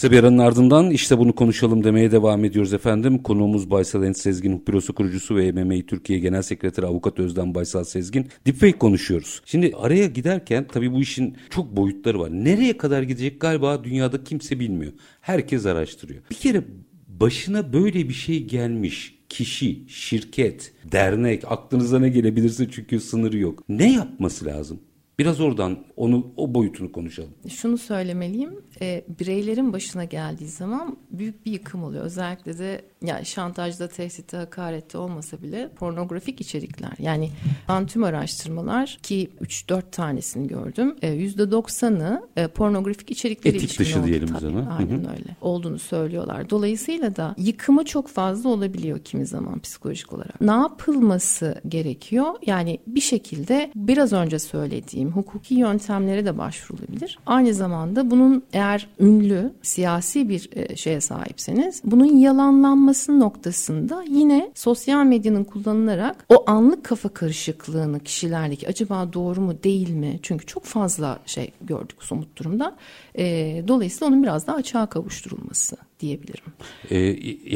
Kısa 0.00 0.42
ardından 0.44 0.90
işte 0.90 1.18
bunu 1.18 1.34
konuşalım 1.34 1.84
demeye 1.84 2.10
devam 2.10 2.44
ediyoruz 2.44 2.72
efendim. 2.72 3.22
Konuğumuz 3.22 3.70
Baysal 3.70 4.02
Enes 4.02 4.18
Sezgin, 4.18 4.66
Bürosu 4.66 4.94
kurucusu 4.94 5.36
ve 5.36 5.52
MMA 5.52 5.86
Türkiye 5.86 6.18
Genel 6.18 6.42
Sekreteri 6.42 6.86
Avukat 6.86 7.18
Özden 7.18 7.54
Baysal 7.54 7.84
Sezgin. 7.84 8.26
Deepfake 8.46 8.78
konuşuyoruz. 8.78 9.42
Şimdi 9.44 9.72
araya 9.76 10.06
giderken 10.06 10.66
tabii 10.72 10.92
bu 10.92 11.00
işin 11.00 11.36
çok 11.50 11.76
boyutları 11.76 12.20
var. 12.20 12.30
Nereye 12.30 12.76
kadar 12.76 13.02
gidecek 13.02 13.40
galiba 13.40 13.84
dünyada 13.84 14.24
kimse 14.24 14.60
bilmiyor. 14.60 14.92
Herkes 15.20 15.66
araştırıyor. 15.66 16.22
Bir 16.30 16.36
kere 16.36 16.64
başına 17.08 17.72
böyle 17.72 18.08
bir 18.08 18.14
şey 18.14 18.44
gelmiş 18.44 19.18
kişi, 19.28 19.88
şirket, 19.88 20.72
dernek 20.92 21.44
aklınıza 21.52 21.98
ne 21.98 22.08
gelebilirse 22.08 22.70
çünkü 22.70 23.00
sınırı 23.00 23.38
yok. 23.38 23.64
Ne 23.68 23.92
yapması 23.92 24.44
lazım? 24.44 24.80
Biraz 25.18 25.40
oradan 25.40 25.78
onu 25.96 26.32
o 26.36 26.54
boyutunu 26.54 26.92
konuşalım. 26.92 27.30
Şunu 27.48 27.78
söylemeliyim. 27.78 28.50
E, 28.80 29.04
bireylerin 29.18 29.72
başına 29.72 30.04
geldiği 30.04 30.48
zaman 30.48 30.96
büyük 31.10 31.46
bir 31.46 31.52
yıkım 31.52 31.84
oluyor. 31.84 32.04
Özellikle 32.04 32.58
de 32.58 32.84
yani 33.02 33.26
şantajda, 33.26 33.88
tehditte, 33.88 34.36
hakarette 34.36 34.98
olmasa 34.98 35.42
bile 35.42 35.68
pornografik 35.68 36.40
içerikler. 36.40 36.92
Yani 36.98 37.30
ben 37.68 37.86
tüm 37.86 38.04
araştırmalar 38.04 38.98
ki 39.02 39.30
3-4 39.40 39.82
tanesini 39.92 40.48
gördüm. 40.48 40.96
E, 41.02 41.08
%90'ı 41.08 42.28
e, 42.36 42.46
pornografik 42.48 43.10
içerikleri 43.10 43.56
Etik 43.56 43.78
dışı 43.78 44.04
diyelim 44.04 44.28
biz 44.34 44.44
ona. 44.44 44.76
Aynen 44.78 44.90
Hı-hı. 44.90 45.10
öyle. 45.10 45.36
Olduğunu 45.40 45.78
söylüyorlar. 45.78 46.50
Dolayısıyla 46.50 47.16
da 47.16 47.34
yıkımı 47.38 47.84
çok 47.84 48.08
fazla 48.08 48.48
olabiliyor 48.48 48.98
kimi 48.98 49.26
zaman 49.26 49.58
psikolojik 49.58 50.12
olarak. 50.12 50.40
Ne 50.40 50.52
yapılması 50.52 51.60
gerekiyor? 51.68 52.34
Yani 52.46 52.78
bir 52.86 53.00
şekilde 53.00 53.70
biraz 53.74 54.12
önce 54.12 54.38
söylediğim 54.38 55.12
hukuki 55.12 55.54
yöntemlere 55.54 56.24
de 56.24 56.38
başvurulabilir. 56.38 57.18
Aynı 57.26 57.54
zamanda 57.54 58.10
bunun 58.10 58.44
eğer 58.52 58.67
ünlü 59.00 59.52
siyasi 59.62 60.28
bir 60.28 60.50
e, 60.52 60.76
şeye 60.76 61.00
sahipseniz 61.00 61.82
bunun 61.84 62.16
yalanlanması 62.16 63.20
noktasında 63.20 64.04
yine 64.08 64.50
sosyal 64.54 65.04
medyanın 65.04 65.44
kullanılarak 65.44 66.24
o 66.28 66.44
anlık 66.46 66.84
kafa 66.84 67.08
karışıklığını 67.08 68.00
kişilerdeki 68.00 68.68
acaba 68.68 69.12
doğru 69.12 69.40
mu 69.40 69.62
değil 69.64 69.90
mi? 69.90 70.18
Çünkü 70.22 70.46
çok 70.46 70.64
fazla 70.64 71.18
şey 71.26 71.50
gördük 71.60 71.96
somut 72.00 72.38
durumda. 72.38 72.76
E, 73.18 73.24
dolayısıyla 73.68 74.06
onun 74.06 74.22
biraz 74.22 74.46
daha 74.46 74.56
açığa 74.56 74.86
kavuşturulması 74.86 75.76
diyebilirim. 76.00 76.44
Ee, 76.90 76.98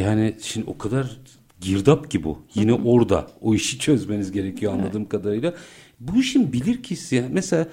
yani 0.00 0.36
şimdi 0.42 0.70
o 0.70 0.78
kadar 0.78 1.18
girdap 1.60 2.10
ki 2.10 2.24
bu. 2.24 2.38
Yine 2.54 2.72
orada 2.72 3.26
o 3.40 3.54
işi 3.54 3.78
çözmeniz 3.78 4.32
gerekiyor 4.32 4.72
anladığım 4.72 5.02
evet. 5.02 5.10
kadarıyla. 5.10 5.54
Bu 6.08 6.20
işin 6.20 6.52
bilir 6.52 6.82
kişisi 6.82 7.24
mesela 7.30 7.68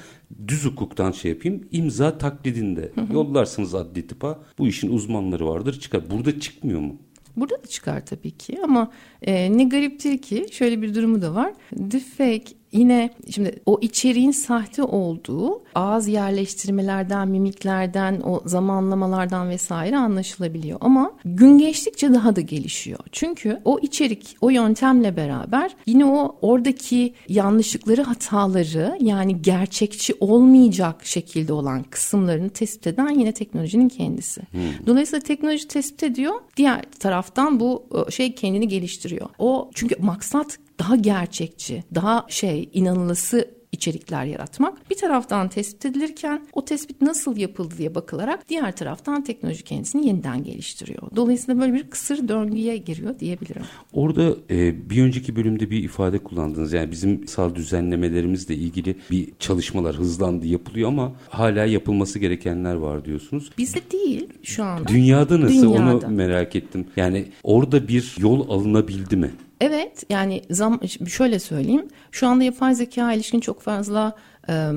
düz 0.48 0.66
hukuktan 0.66 1.12
şey 1.12 1.32
yapayım 1.32 1.68
imza 1.72 2.18
taklidinde 2.18 2.92
hı 2.96 3.02
hı. 3.02 3.14
yollarsınız 3.14 3.76
adli 3.76 4.08
tıpa 4.08 4.40
bu 4.58 4.68
işin 4.68 4.92
uzmanları 4.92 5.48
vardır 5.48 5.80
çıkar. 5.80 6.12
Burada 6.12 6.40
çıkmıyor 6.40 6.80
mu? 6.80 6.96
Burada 7.36 7.64
da 7.64 7.68
çıkar 7.68 8.06
tabii 8.06 8.32
ki 8.32 8.60
ama 8.64 8.92
e, 9.22 9.58
ne 9.58 9.64
gariptir 9.64 10.18
ki 10.18 10.46
şöyle 10.52 10.82
bir 10.82 10.96
durumu 10.96 11.22
da 11.22 11.36
var. 11.36 11.54
Deepfake 11.74 12.59
Yine 12.72 13.10
şimdi 13.30 13.60
o 13.66 13.80
içeriğin 13.82 14.32
sahte 14.32 14.84
olduğu 14.84 15.62
ağız 15.76 16.08
yerleştirmelerden, 16.08 17.28
mimiklerden, 17.28 18.22
o 18.26 18.42
zamanlamalardan 18.46 19.50
vesaire 19.50 19.98
anlaşılabiliyor. 19.98 20.78
Ama 20.82 21.12
gün 21.26 21.58
geçtikçe 21.58 22.14
daha 22.14 22.36
da 22.36 22.42
gelişiyor. 22.42 23.00
Çünkü 23.12 23.62
o 23.66 23.80
içerik, 23.80 24.38
o 24.42 24.50
yöntemle 24.50 25.18
beraber 25.18 25.76
yine 25.86 26.06
o 26.06 26.36
oradaki 26.42 27.14
yanlışlıkları, 27.30 28.02
hataları 28.02 28.98
yani 29.02 29.42
gerçekçi 29.42 30.14
olmayacak 30.20 31.06
şekilde 31.06 31.54
olan 31.54 31.84
kısımlarını 31.84 32.50
tespit 32.50 32.88
eden 32.88 33.10
yine 33.10 33.32
teknolojinin 33.32 33.90
kendisi. 33.90 34.42
Hmm. 34.42 34.62
Dolayısıyla 34.88 35.24
teknoloji 35.24 35.68
tespit 35.68 36.04
ediyor. 36.04 36.34
Diğer 36.58 36.82
taraftan 37.00 37.60
bu 37.60 37.86
şey 38.10 38.36
kendini 38.36 38.68
geliştiriyor. 38.68 39.30
O 39.40 39.70
çünkü 39.74 39.96
maksat 40.00 40.60
daha 40.80 40.96
gerçekçi, 40.96 41.84
daha 41.96 42.26
şey 42.30 42.70
inanılısı 42.74 43.60
içerikler 43.72 44.26
yaratmak. 44.26 44.90
Bir 44.90 44.98
taraftan 44.98 45.50
tespit 45.50 45.86
edilirken 45.86 46.42
o 46.54 46.66
tespit 46.66 47.02
nasıl 47.02 47.38
yapıldı 47.38 47.76
diye 47.78 47.96
bakılarak 47.96 48.50
diğer 48.50 48.76
taraftan 48.76 49.24
teknoloji 49.24 49.64
kendisini 49.64 50.08
yeniden 50.08 50.44
geliştiriyor. 50.44 51.02
Dolayısıyla 51.16 51.62
böyle 51.62 51.74
bir 51.74 51.90
kısır 51.90 52.28
döngüye 52.28 52.78
giriyor 52.78 53.20
diyebilirim. 53.20 53.62
Orada 53.94 54.36
e, 54.50 54.90
bir 54.90 55.04
önceki 55.04 55.36
bölümde 55.36 55.70
bir 55.70 55.84
ifade 55.84 56.20
kullandınız. 56.20 56.74
Yani 56.74 56.92
bizim 56.92 57.28
sal 57.28 57.56
düzenlemelerimizle 57.56 58.56
ilgili 58.56 58.96
bir 59.12 59.28
çalışmalar 59.40 59.96
hızlandı 59.96 60.48
yapılıyor 60.48 60.90
ama 60.90 61.14
hala 61.30 61.66
yapılması 61.66 62.20
gerekenler 62.20 62.76
var 62.76 63.06
diyorsunuz. 63.06 63.52
Bizde 63.58 63.80
değil 63.92 64.28
şu 64.44 64.64
anda. 64.64 64.88
Dünyada 64.88 65.42
nasıl 65.42 65.62
Dünyada. 65.62 65.98
onu 66.08 66.16
merak 66.16 66.56
ettim. 66.56 66.86
Yani 66.96 67.26
orada 67.44 67.88
bir 67.88 68.16
yol 68.20 68.50
alınabildi 68.50 69.18
mi? 69.18 69.32
Evet 69.62 70.04
yani 70.10 70.42
zam 70.50 70.80
şöyle 71.08 71.40
söyleyeyim. 71.40 71.88
Şu 72.12 72.28
anda 72.28 72.44
yapay 72.44 72.76
zeka 72.76 73.14
ilişkin 73.14 73.40
çok 73.40 73.62
fazla 73.62 74.16
e, 74.50 74.72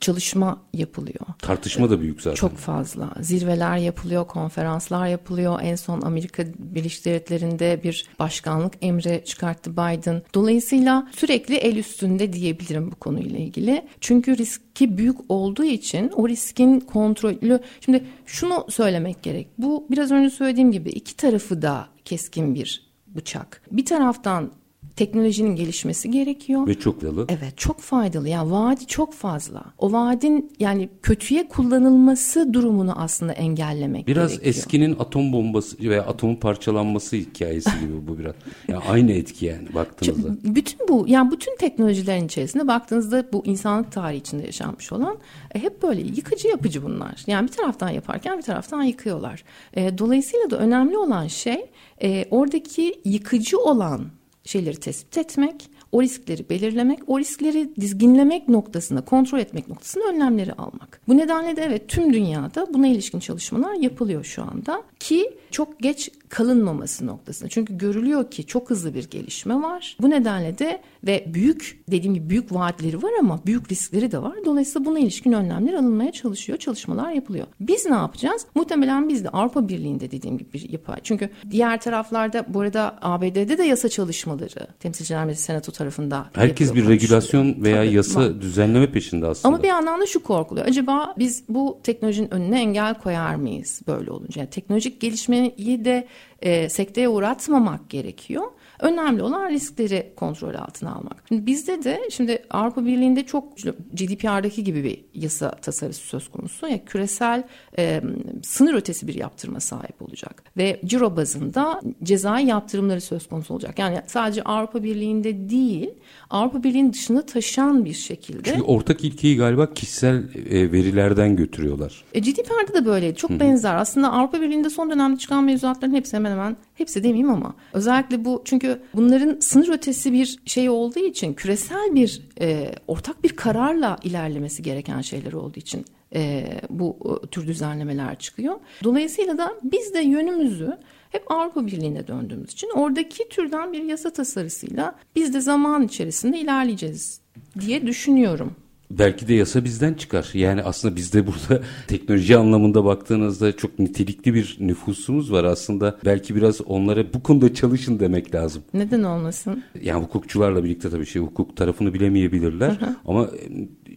çalışma 0.00 0.62
yapılıyor. 0.72 1.26
Tartışma 1.38 1.90
da 1.90 2.00
büyük 2.00 2.22
zaten. 2.22 2.34
Çok 2.34 2.56
fazla. 2.56 3.10
Zirveler 3.20 3.76
yapılıyor, 3.76 4.26
konferanslar 4.26 5.06
yapılıyor. 5.06 5.58
En 5.62 5.74
son 5.74 6.00
Amerika 6.00 6.44
Birleşik 6.58 7.04
Devletleri'nde 7.04 7.80
bir 7.84 8.08
başkanlık 8.18 8.74
emri 8.82 9.22
çıkarttı 9.24 9.72
Biden. 9.72 10.22
Dolayısıyla 10.34 11.08
sürekli 11.16 11.54
el 11.54 11.76
üstünde 11.76 12.32
diyebilirim 12.32 12.90
bu 12.90 12.96
konuyla 12.96 13.38
ilgili. 13.38 13.86
Çünkü 14.00 14.38
riski 14.38 14.98
büyük 14.98 15.16
olduğu 15.28 15.64
için 15.64 16.10
o 16.16 16.28
riskin 16.28 16.80
kontrolü... 16.80 17.60
Şimdi 17.80 18.04
şunu 18.26 18.66
söylemek 18.70 19.22
gerek. 19.22 19.48
Bu 19.58 19.86
biraz 19.90 20.10
önce 20.10 20.30
söylediğim 20.30 20.72
gibi 20.72 20.90
iki 20.90 21.16
tarafı 21.16 21.62
da 21.62 21.86
keskin 22.04 22.54
bir 22.54 22.83
bıçak. 23.16 23.62
Bir 23.70 23.84
taraftan 23.84 24.52
teknolojinin 24.96 25.56
gelişmesi 25.56 26.10
gerekiyor. 26.10 26.66
Ve 26.66 26.78
çok 26.78 27.00
faydalı. 27.00 27.26
Evet 27.28 27.58
çok 27.58 27.80
faydalı. 27.80 28.28
Yani 28.28 28.50
vaadi 28.50 28.86
çok 28.86 29.14
fazla. 29.14 29.64
O 29.78 29.92
vaadin 29.92 30.52
yani 30.58 30.88
kötüye 31.02 31.48
kullanılması 31.48 32.54
durumunu 32.54 32.92
aslında 33.00 33.32
engellemek 33.32 34.06
Biraz 34.06 34.30
gerekiyor. 34.30 34.54
eskinin 34.54 34.96
atom 34.98 35.32
bombası 35.32 35.78
veya 35.78 36.02
atomun 36.02 36.36
parçalanması 36.36 37.16
hikayesi 37.16 37.70
gibi 37.80 38.06
bu 38.08 38.18
biraz. 38.18 38.34
Yani 38.68 38.82
aynı 38.88 39.12
etki 39.12 39.46
yani 39.46 39.74
baktığınızda. 39.74 40.28
Bütün 40.54 40.88
bu 40.88 41.04
yani 41.08 41.30
bütün 41.30 41.56
teknolojilerin 41.56 42.26
içerisinde 42.26 42.68
baktığınızda 42.68 43.32
bu 43.32 43.42
insanlık 43.46 43.92
tarihi 43.92 44.20
içinde 44.20 44.46
yaşanmış 44.46 44.92
olan 44.92 45.18
e, 45.54 45.62
hep 45.62 45.82
böyle 45.82 46.00
yıkıcı 46.00 46.48
yapıcı 46.48 46.82
bunlar. 46.82 47.22
Yani 47.26 47.48
bir 47.48 47.52
taraftan 47.52 47.88
yaparken 47.88 48.38
bir 48.38 48.42
taraftan 48.42 48.82
yıkıyorlar. 48.82 49.44
E, 49.74 49.98
dolayısıyla 49.98 50.50
da 50.50 50.58
önemli 50.58 50.98
olan 50.98 51.26
şey 51.26 51.66
e, 52.02 52.24
oradaki 52.30 53.00
yıkıcı 53.04 53.58
olan 53.58 54.06
şeyleri 54.44 54.76
tespit 54.80 55.18
etmek, 55.18 55.70
o 55.94 56.02
riskleri 56.02 56.48
belirlemek, 56.50 56.98
o 57.06 57.18
riskleri 57.18 57.76
dizginlemek 57.80 58.48
noktasında, 58.48 59.00
kontrol 59.00 59.38
etmek 59.38 59.68
noktasında 59.68 60.04
önlemleri 60.04 60.52
almak. 60.52 61.00
Bu 61.08 61.16
nedenle 61.16 61.56
de 61.56 61.62
evet 61.62 61.88
tüm 61.88 62.12
dünyada 62.12 62.74
buna 62.74 62.86
ilişkin 62.86 63.20
çalışmalar 63.20 63.74
yapılıyor 63.74 64.24
şu 64.24 64.42
anda 64.42 64.82
ki 65.00 65.38
çok 65.50 65.80
geç 65.80 66.10
kalınmaması 66.28 67.06
noktasında. 67.06 67.48
Çünkü 67.48 67.78
görülüyor 67.78 68.30
ki 68.30 68.46
çok 68.46 68.70
hızlı 68.70 68.94
bir 68.94 69.10
gelişme 69.10 69.62
var. 69.62 69.96
Bu 70.00 70.10
nedenle 70.10 70.58
de 70.58 70.80
ve 71.06 71.24
büyük 71.26 71.84
dediğim 71.90 72.14
gibi 72.14 72.30
büyük 72.30 72.54
vaatleri 72.54 73.02
var 73.02 73.10
ama 73.20 73.40
büyük 73.46 73.72
riskleri 73.72 74.12
de 74.12 74.22
var. 74.22 74.34
Dolayısıyla 74.44 74.86
buna 74.86 74.98
ilişkin 74.98 75.32
önlemler 75.32 75.74
alınmaya 75.74 76.12
çalışıyor, 76.12 76.58
çalışmalar 76.58 77.12
yapılıyor. 77.12 77.46
Biz 77.60 77.86
ne 77.86 77.94
yapacağız? 77.94 78.46
Muhtemelen 78.54 79.08
biz 79.08 79.24
de 79.24 79.28
Avrupa 79.28 79.68
Birliği'nde 79.68 80.10
dediğim 80.10 80.38
gibi 80.38 80.52
bir 80.52 80.68
yapı. 80.70 80.92
Çünkü 81.02 81.30
diğer 81.50 81.80
taraflarda 81.80 82.44
bu 82.48 82.60
arada 82.60 82.98
ABD'de 83.02 83.58
de 83.58 83.62
yasa 83.62 83.88
çalışmaları 83.88 84.66
Temsilciler 84.80 85.24
Meclisi 85.24 85.44
Senato 85.44 85.72
tarafında 85.84 86.26
Herkes 86.32 86.74
bir 86.74 86.88
regülasyon 86.88 87.56
veya 87.58 87.84
Tabii, 87.84 87.94
yasa 87.94 88.20
var. 88.20 88.40
düzenleme 88.40 88.92
peşinde 88.92 89.26
aslında. 89.26 89.54
Ama 89.54 89.62
bir 89.62 89.68
yandan 89.68 90.00
da 90.00 90.06
şu 90.06 90.22
korkuluyor. 90.22 90.66
Acaba 90.66 91.14
biz 91.18 91.44
bu 91.48 91.80
teknolojinin 91.82 92.34
önüne 92.34 92.60
engel 92.60 92.94
koyar 92.94 93.34
mıyız 93.34 93.80
böyle 93.86 94.10
olunca? 94.10 94.40
Yani 94.40 94.50
teknolojik 94.50 95.00
gelişmeyi 95.00 95.84
de 95.84 96.06
e, 96.42 96.68
sekteye 96.68 97.08
uğratmamak 97.08 97.90
gerekiyor. 97.90 98.44
Önemli 98.80 99.22
olan 99.22 99.50
riskleri 99.50 100.12
kontrol 100.16 100.54
altına 100.54 100.94
almak. 100.94 101.24
Şimdi 101.28 101.46
bizde 101.46 101.84
de 101.84 102.00
şimdi 102.10 102.42
Avrupa 102.50 102.86
Birliği'nde 102.86 103.26
çok 103.26 103.56
GDPR'daki 103.92 104.64
gibi 104.64 104.84
bir 104.84 105.04
yasa 105.14 105.50
tasarısı 105.50 106.00
söz 106.00 106.28
konusu. 106.28 106.68
Yani 106.68 106.82
küresel 106.86 107.42
e, 107.78 108.02
sınır 108.42 108.74
ötesi 108.74 109.08
bir 109.08 109.14
yaptırma 109.14 109.60
sahip 109.60 110.02
olacak. 110.02 110.42
Ve 110.56 110.80
ciro 110.84 111.16
bazında 111.16 111.80
cezai 112.02 112.46
yaptırımları 112.46 113.00
söz 113.00 113.28
konusu 113.28 113.54
olacak. 113.54 113.78
Yani 113.78 114.00
sadece 114.06 114.42
Avrupa 114.42 114.82
Birliği'nde 114.82 115.50
değil 115.50 115.90
Avrupa 116.30 116.62
Birliği'nin 116.62 116.92
dışına 116.92 117.22
taşan 117.22 117.84
bir 117.84 117.92
şekilde. 117.92 118.42
Çünkü 118.44 118.62
ortak 118.62 119.04
ilkeyi 119.04 119.36
galiba 119.36 119.74
kişisel 119.74 120.16
e, 120.50 120.72
verilerden 120.72 121.36
götürüyorlar. 121.36 122.04
E, 122.14 122.18
GDPR'da 122.18 122.74
da 122.74 122.86
böyle 122.86 123.14
çok 123.14 123.30
benzer. 123.30 123.74
Aslında 123.74 124.12
Avrupa 124.12 124.40
Birliği'nde 124.40 124.70
son 124.70 124.90
dönemde 124.90 125.18
çıkan 125.18 125.44
mevzuatların 125.44 125.94
hepsi 125.94 126.16
hemen 126.16 126.30
hemen 126.30 126.56
hepsi 126.74 127.02
demeyeyim 127.02 127.30
ama 127.30 127.54
özellikle 127.72 128.24
bu 128.24 128.42
çünkü 128.44 128.63
bunların 128.94 129.40
sınır 129.40 129.68
ötesi 129.68 130.12
bir 130.12 130.38
şey 130.46 130.70
olduğu 130.70 130.98
için 130.98 131.34
küresel 131.34 131.94
bir 131.94 132.22
e, 132.40 132.74
ortak 132.88 133.24
bir 133.24 133.28
kararla 133.28 133.98
ilerlemesi 134.02 134.62
gereken 134.62 135.00
şeyler 135.00 135.32
olduğu 135.32 135.58
için 135.58 135.84
e, 136.14 136.46
bu 136.70 137.20
e, 137.24 137.26
tür 137.26 137.46
düzenlemeler 137.46 138.18
çıkıyor. 138.18 138.56
Dolayısıyla 138.84 139.38
da 139.38 139.54
biz 139.62 139.94
de 139.94 140.00
yönümüzü 140.00 140.78
hep 141.10 141.30
Avrupa 141.30 141.66
Birliği'ne 141.66 142.06
döndüğümüz 142.06 142.52
için 142.52 142.70
oradaki 142.74 143.28
türden 143.28 143.72
bir 143.72 143.82
yasa 143.82 144.10
tasarısıyla 144.10 144.94
biz 145.16 145.34
de 145.34 145.40
zaman 145.40 145.82
içerisinde 145.82 146.38
ilerleyeceğiz 146.38 147.20
diye 147.60 147.86
düşünüyorum. 147.86 148.56
Belki 148.98 149.28
de 149.28 149.34
yasa 149.34 149.64
bizden 149.64 149.94
çıkar. 149.94 150.30
Yani 150.34 150.62
aslında 150.62 150.96
bizde 150.96 151.26
burada 151.26 151.62
teknoloji 151.86 152.36
anlamında 152.36 152.84
baktığınızda 152.84 153.56
çok 153.56 153.78
nitelikli 153.78 154.34
bir 154.34 154.56
nüfusumuz 154.60 155.32
var. 155.32 155.44
Aslında 155.44 155.98
belki 156.04 156.36
biraz 156.36 156.60
onlara 156.60 157.14
bu 157.14 157.22
konuda 157.22 157.54
çalışın 157.54 158.00
demek 158.00 158.34
lazım. 158.34 158.62
Neden 158.74 159.02
olmasın? 159.02 159.64
Yani 159.82 160.04
hukukçularla 160.04 160.64
birlikte 160.64 160.90
tabii 160.90 161.06
şey 161.06 161.22
hukuk 161.22 161.56
tarafını 161.56 161.94
bilemeyebilirler. 161.94 162.78
Ama 163.06 163.30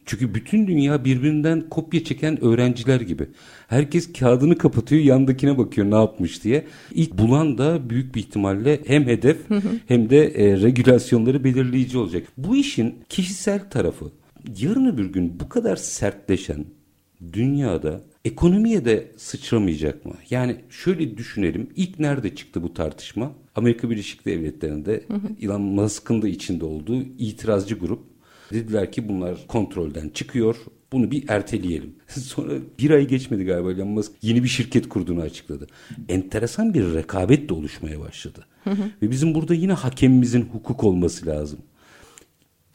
çünkü 0.05 0.35
bütün 0.35 0.67
dünya 0.67 1.05
birbirinden 1.05 1.69
kopya 1.69 2.03
çeken 2.03 2.43
öğrenciler 2.43 3.01
gibi. 3.01 3.27
Herkes 3.67 4.13
kağıdını 4.13 4.57
kapatıyor, 4.57 5.01
yandakine 5.01 5.57
bakıyor 5.57 5.91
ne 5.91 5.95
yapmış 5.95 6.43
diye. 6.43 6.65
İlk 6.91 7.17
bulan 7.17 7.57
da 7.57 7.89
büyük 7.89 8.15
bir 8.15 8.19
ihtimalle 8.19 8.79
hem 8.87 9.05
hedef 9.05 9.37
hem 9.87 10.09
de 10.09 10.25
e, 10.27 10.61
regülasyonları 10.61 11.43
belirleyici 11.43 11.97
olacak. 11.97 12.23
Bu 12.37 12.55
işin 12.55 12.95
kişisel 13.09 13.69
tarafı 13.69 14.11
yarın 14.59 14.85
öbür 14.85 15.05
gün 15.05 15.39
bu 15.39 15.49
kadar 15.49 15.75
sertleşen 15.75 16.65
dünyada 17.33 18.01
ekonomiye 18.25 18.85
de 18.85 19.11
sıçramayacak 19.17 20.05
mı? 20.05 20.13
Yani 20.29 20.55
şöyle 20.69 21.17
düşünelim. 21.17 21.69
İlk 21.75 21.99
nerede 21.99 22.35
çıktı 22.35 22.63
bu 22.63 22.73
tartışma? 22.73 23.31
Amerika 23.55 23.89
Birleşik 23.89 24.25
Devletleri'nde 24.25 25.03
Elon 25.41 25.61
Musk'ın 25.61 26.21
da 26.21 26.27
içinde 26.27 26.65
olduğu 26.65 27.01
itirazcı 27.01 27.75
grup. 27.75 28.03
Dediler 28.51 28.91
ki 28.91 29.09
bunlar 29.09 29.47
kontrolden 29.47 30.09
çıkıyor. 30.09 30.55
Bunu 30.91 31.11
bir 31.11 31.29
erteleyelim. 31.29 31.95
Sonra 32.07 32.53
bir 32.79 32.91
ay 32.91 33.07
geçmedi 33.07 33.45
galiba 33.45 33.71
Elon 33.71 33.87
Musk 33.87 34.11
yeni 34.21 34.43
bir 34.43 34.49
şirket 34.49 34.89
kurduğunu 34.89 35.21
açıkladı. 35.21 35.67
Enteresan 36.09 36.73
bir 36.73 36.93
rekabet 36.93 37.49
de 37.49 37.53
oluşmaya 37.53 37.99
başladı. 37.99 38.45
Ve 39.01 39.11
bizim 39.11 39.35
burada 39.35 39.53
yine 39.53 39.73
hakemimizin 39.73 40.41
hukuk 40.41 40.83
olması 40.83 41.25
lazım. 41.25 41.59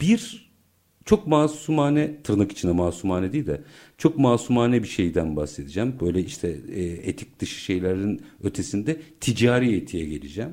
Bir 0.01 0.52
çok 1.05 1.27
masumane 1.27 2.21
tırnak 2.23 2.51
içinde 2.51 2.71
masumane 2.71 3.33
değil 3.33 3.47
de 3.47 3.61
çok 3.97 4.17
masumane 4.17 4.83
bir 4.83 4.87
şeyden 4.87 5.35
bahsedeceğim. 5.35 5.95
Böyle 6.01 6.21
işte 6.21 6.57
e, 6.75 6.83
etik 6.83 7.39
dışı 7.39 7.59
şeylerin 7.59 8.21
ötesinde 8.43 8.97
ticari 9.21 9.75
etiğe 9.75 10.05
geleceğim. 10.05 10.49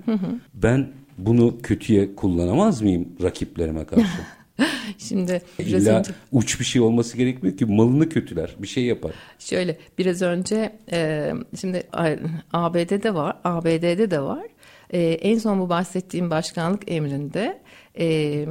Ben 0.54 0.88
bunu 1.18 1.58
kötüye 1.62 2.14
kullanamaz 2.14 2.82
mıyım 2.82 3.08
rakiplerime 3.22 3.84
karşı? 3.84 4.06
Şimdi 4.98 5.42
biraz 5.58 5.82
İlla 5.82 5.98
önce 5.98 6.12
uç 6.32 6.60
bir 6.60 6.64
şey 6.64 6.82
olması 6.82 7.16
gerekmiyor 7.16 7.56
ki 7.56 7.66
malını 7.66 8.08
kötüler 8.08 8.56
bir 8.58 8.68
şey 8.68 8.84
yapar. 8.84 9.12
şöyle 9.38 9.78
biraz 9.98 10.22
önce 10.22 10.72
e, 10.92 11.32
şimdi 11.60 11.82
ABD'de 12.52 13.14
var, 13.14 13.36
ABD'de 13.44 14.10
de 14.10 14.20
var. 14.20 14.46
E, 14.90 15.00
en 15.02 15.38
son 15.38 15.60
bu 15.60 15.68
bahsettiğim 15.68 16.30
başkanlık 16.30 16.90
emrinde 16.92 17.60
e, 17.98 18.46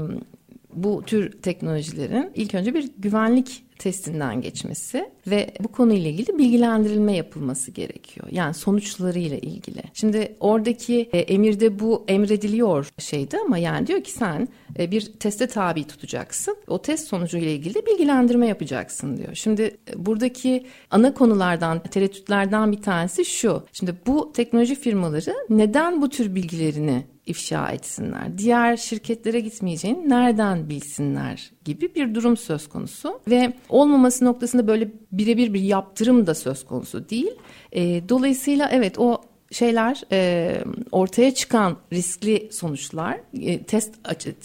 bu 0.74 1.04
tür 1.06 1.32
teknolojilerin 1.32 2.32
ilk 2.36 2.56
önce 2.56 2.74
bir 2.74 2.90
güvenlik 2.98 3.64
testinden 3.80 4.42
geçmesi 4.42 5.10
ve 5.28 5.54
bu 5.60 5.68
konuyla 5.68 6.10
ilgili 6.10 6.38
bilgilendirilme 6.38 7.16
yapılması 7.16 7.72
gerekiyor. 7.72 8.28
Yani 8.32 8.54
sonuçlarıyla 8.54 9.38
ilgili. 9.38 9.82
Şimdi 9.94 10.36
oradaki 10.40 11.10
e, 11.14 11.20
emirde 11.20 11.80
bu 11.80 12.06
emrediliyor 12.08 12.90
şeydi 12.98 13.38
ama 13.46 13.58
yani 13.58 13.88
diyor 13.88 14.04
ki 14.04 14.12
sen 14.12 14.48
e, 14.80 14.92
bir 14.92 15.02
teste 15.02 15.48
tabi 15.48 15.84
tutacaksın. 15.84 16.58
O 16.68 16.82
test 16.82 17.08
sonucuyla 17.08 17.50
ilgili 17.50 17.86
bilgilendirme 17.86 18.48
yapacaksın 18.48 19.18
diyor. 19.18 19.36
Şimdi 19.36 19.62
e, 19.62 20.06
buradaki 20.06 20.66
ana 20.92 21.14
konulardan, 21.14 21.84
tereddütlerden 21.84 22.72
bir 22.72 22.82
tanesi 22.82 23.26
şu. 23.26 23.64
Şimdi 23.74 23.96
bu 24.08 24.34
teknoloji 24.34 24.76
firmaları 24.76 25.36
neden 25.50 26.02
bu 26.02 26.10
tür 26.10 26.36
bilgilerini 26.36 27.04
ifşa 27.30 27.72
etsinler? 27.72 28.38
Diğer 28.38 28.78
şirketlere 28.78 29.40
gitmeyeceğini 29.40 30.10
nereden 30.10 30.70
bilsinler 30.70 31.52
gibi 31.66 31.96
bir 31.96 32.16
durum 32.16 32.38
söz 32.38 32.70
konusu 32.70 33.20
ve 33.30 33.54
olmaması 33.70 34.26
noktasında 34.26 34.68
böyle 34.68 34.92
birebir 35.12 35.54
bir 35.54 35.62
yaptırım 35.62 36.28
da 36.28 36.36
söz 36.36 36.66
konusu 36.66 37.10
değil. 37.10 37.32
E, 37.72 38.10
dolayısıyla 38.10 38.70
evet 38.72 39.00
o 39.00 39.22
şeyler 39.52 40.02
e, 40.12 40.58
ortaya 40.92 41.34
çıkan 41.34 41.78
riskli 41.94 42.50
sonuçlar 42.52 43.20
e, 43.42 43.64
test 43.64 43.96
açı, 44.04 44.36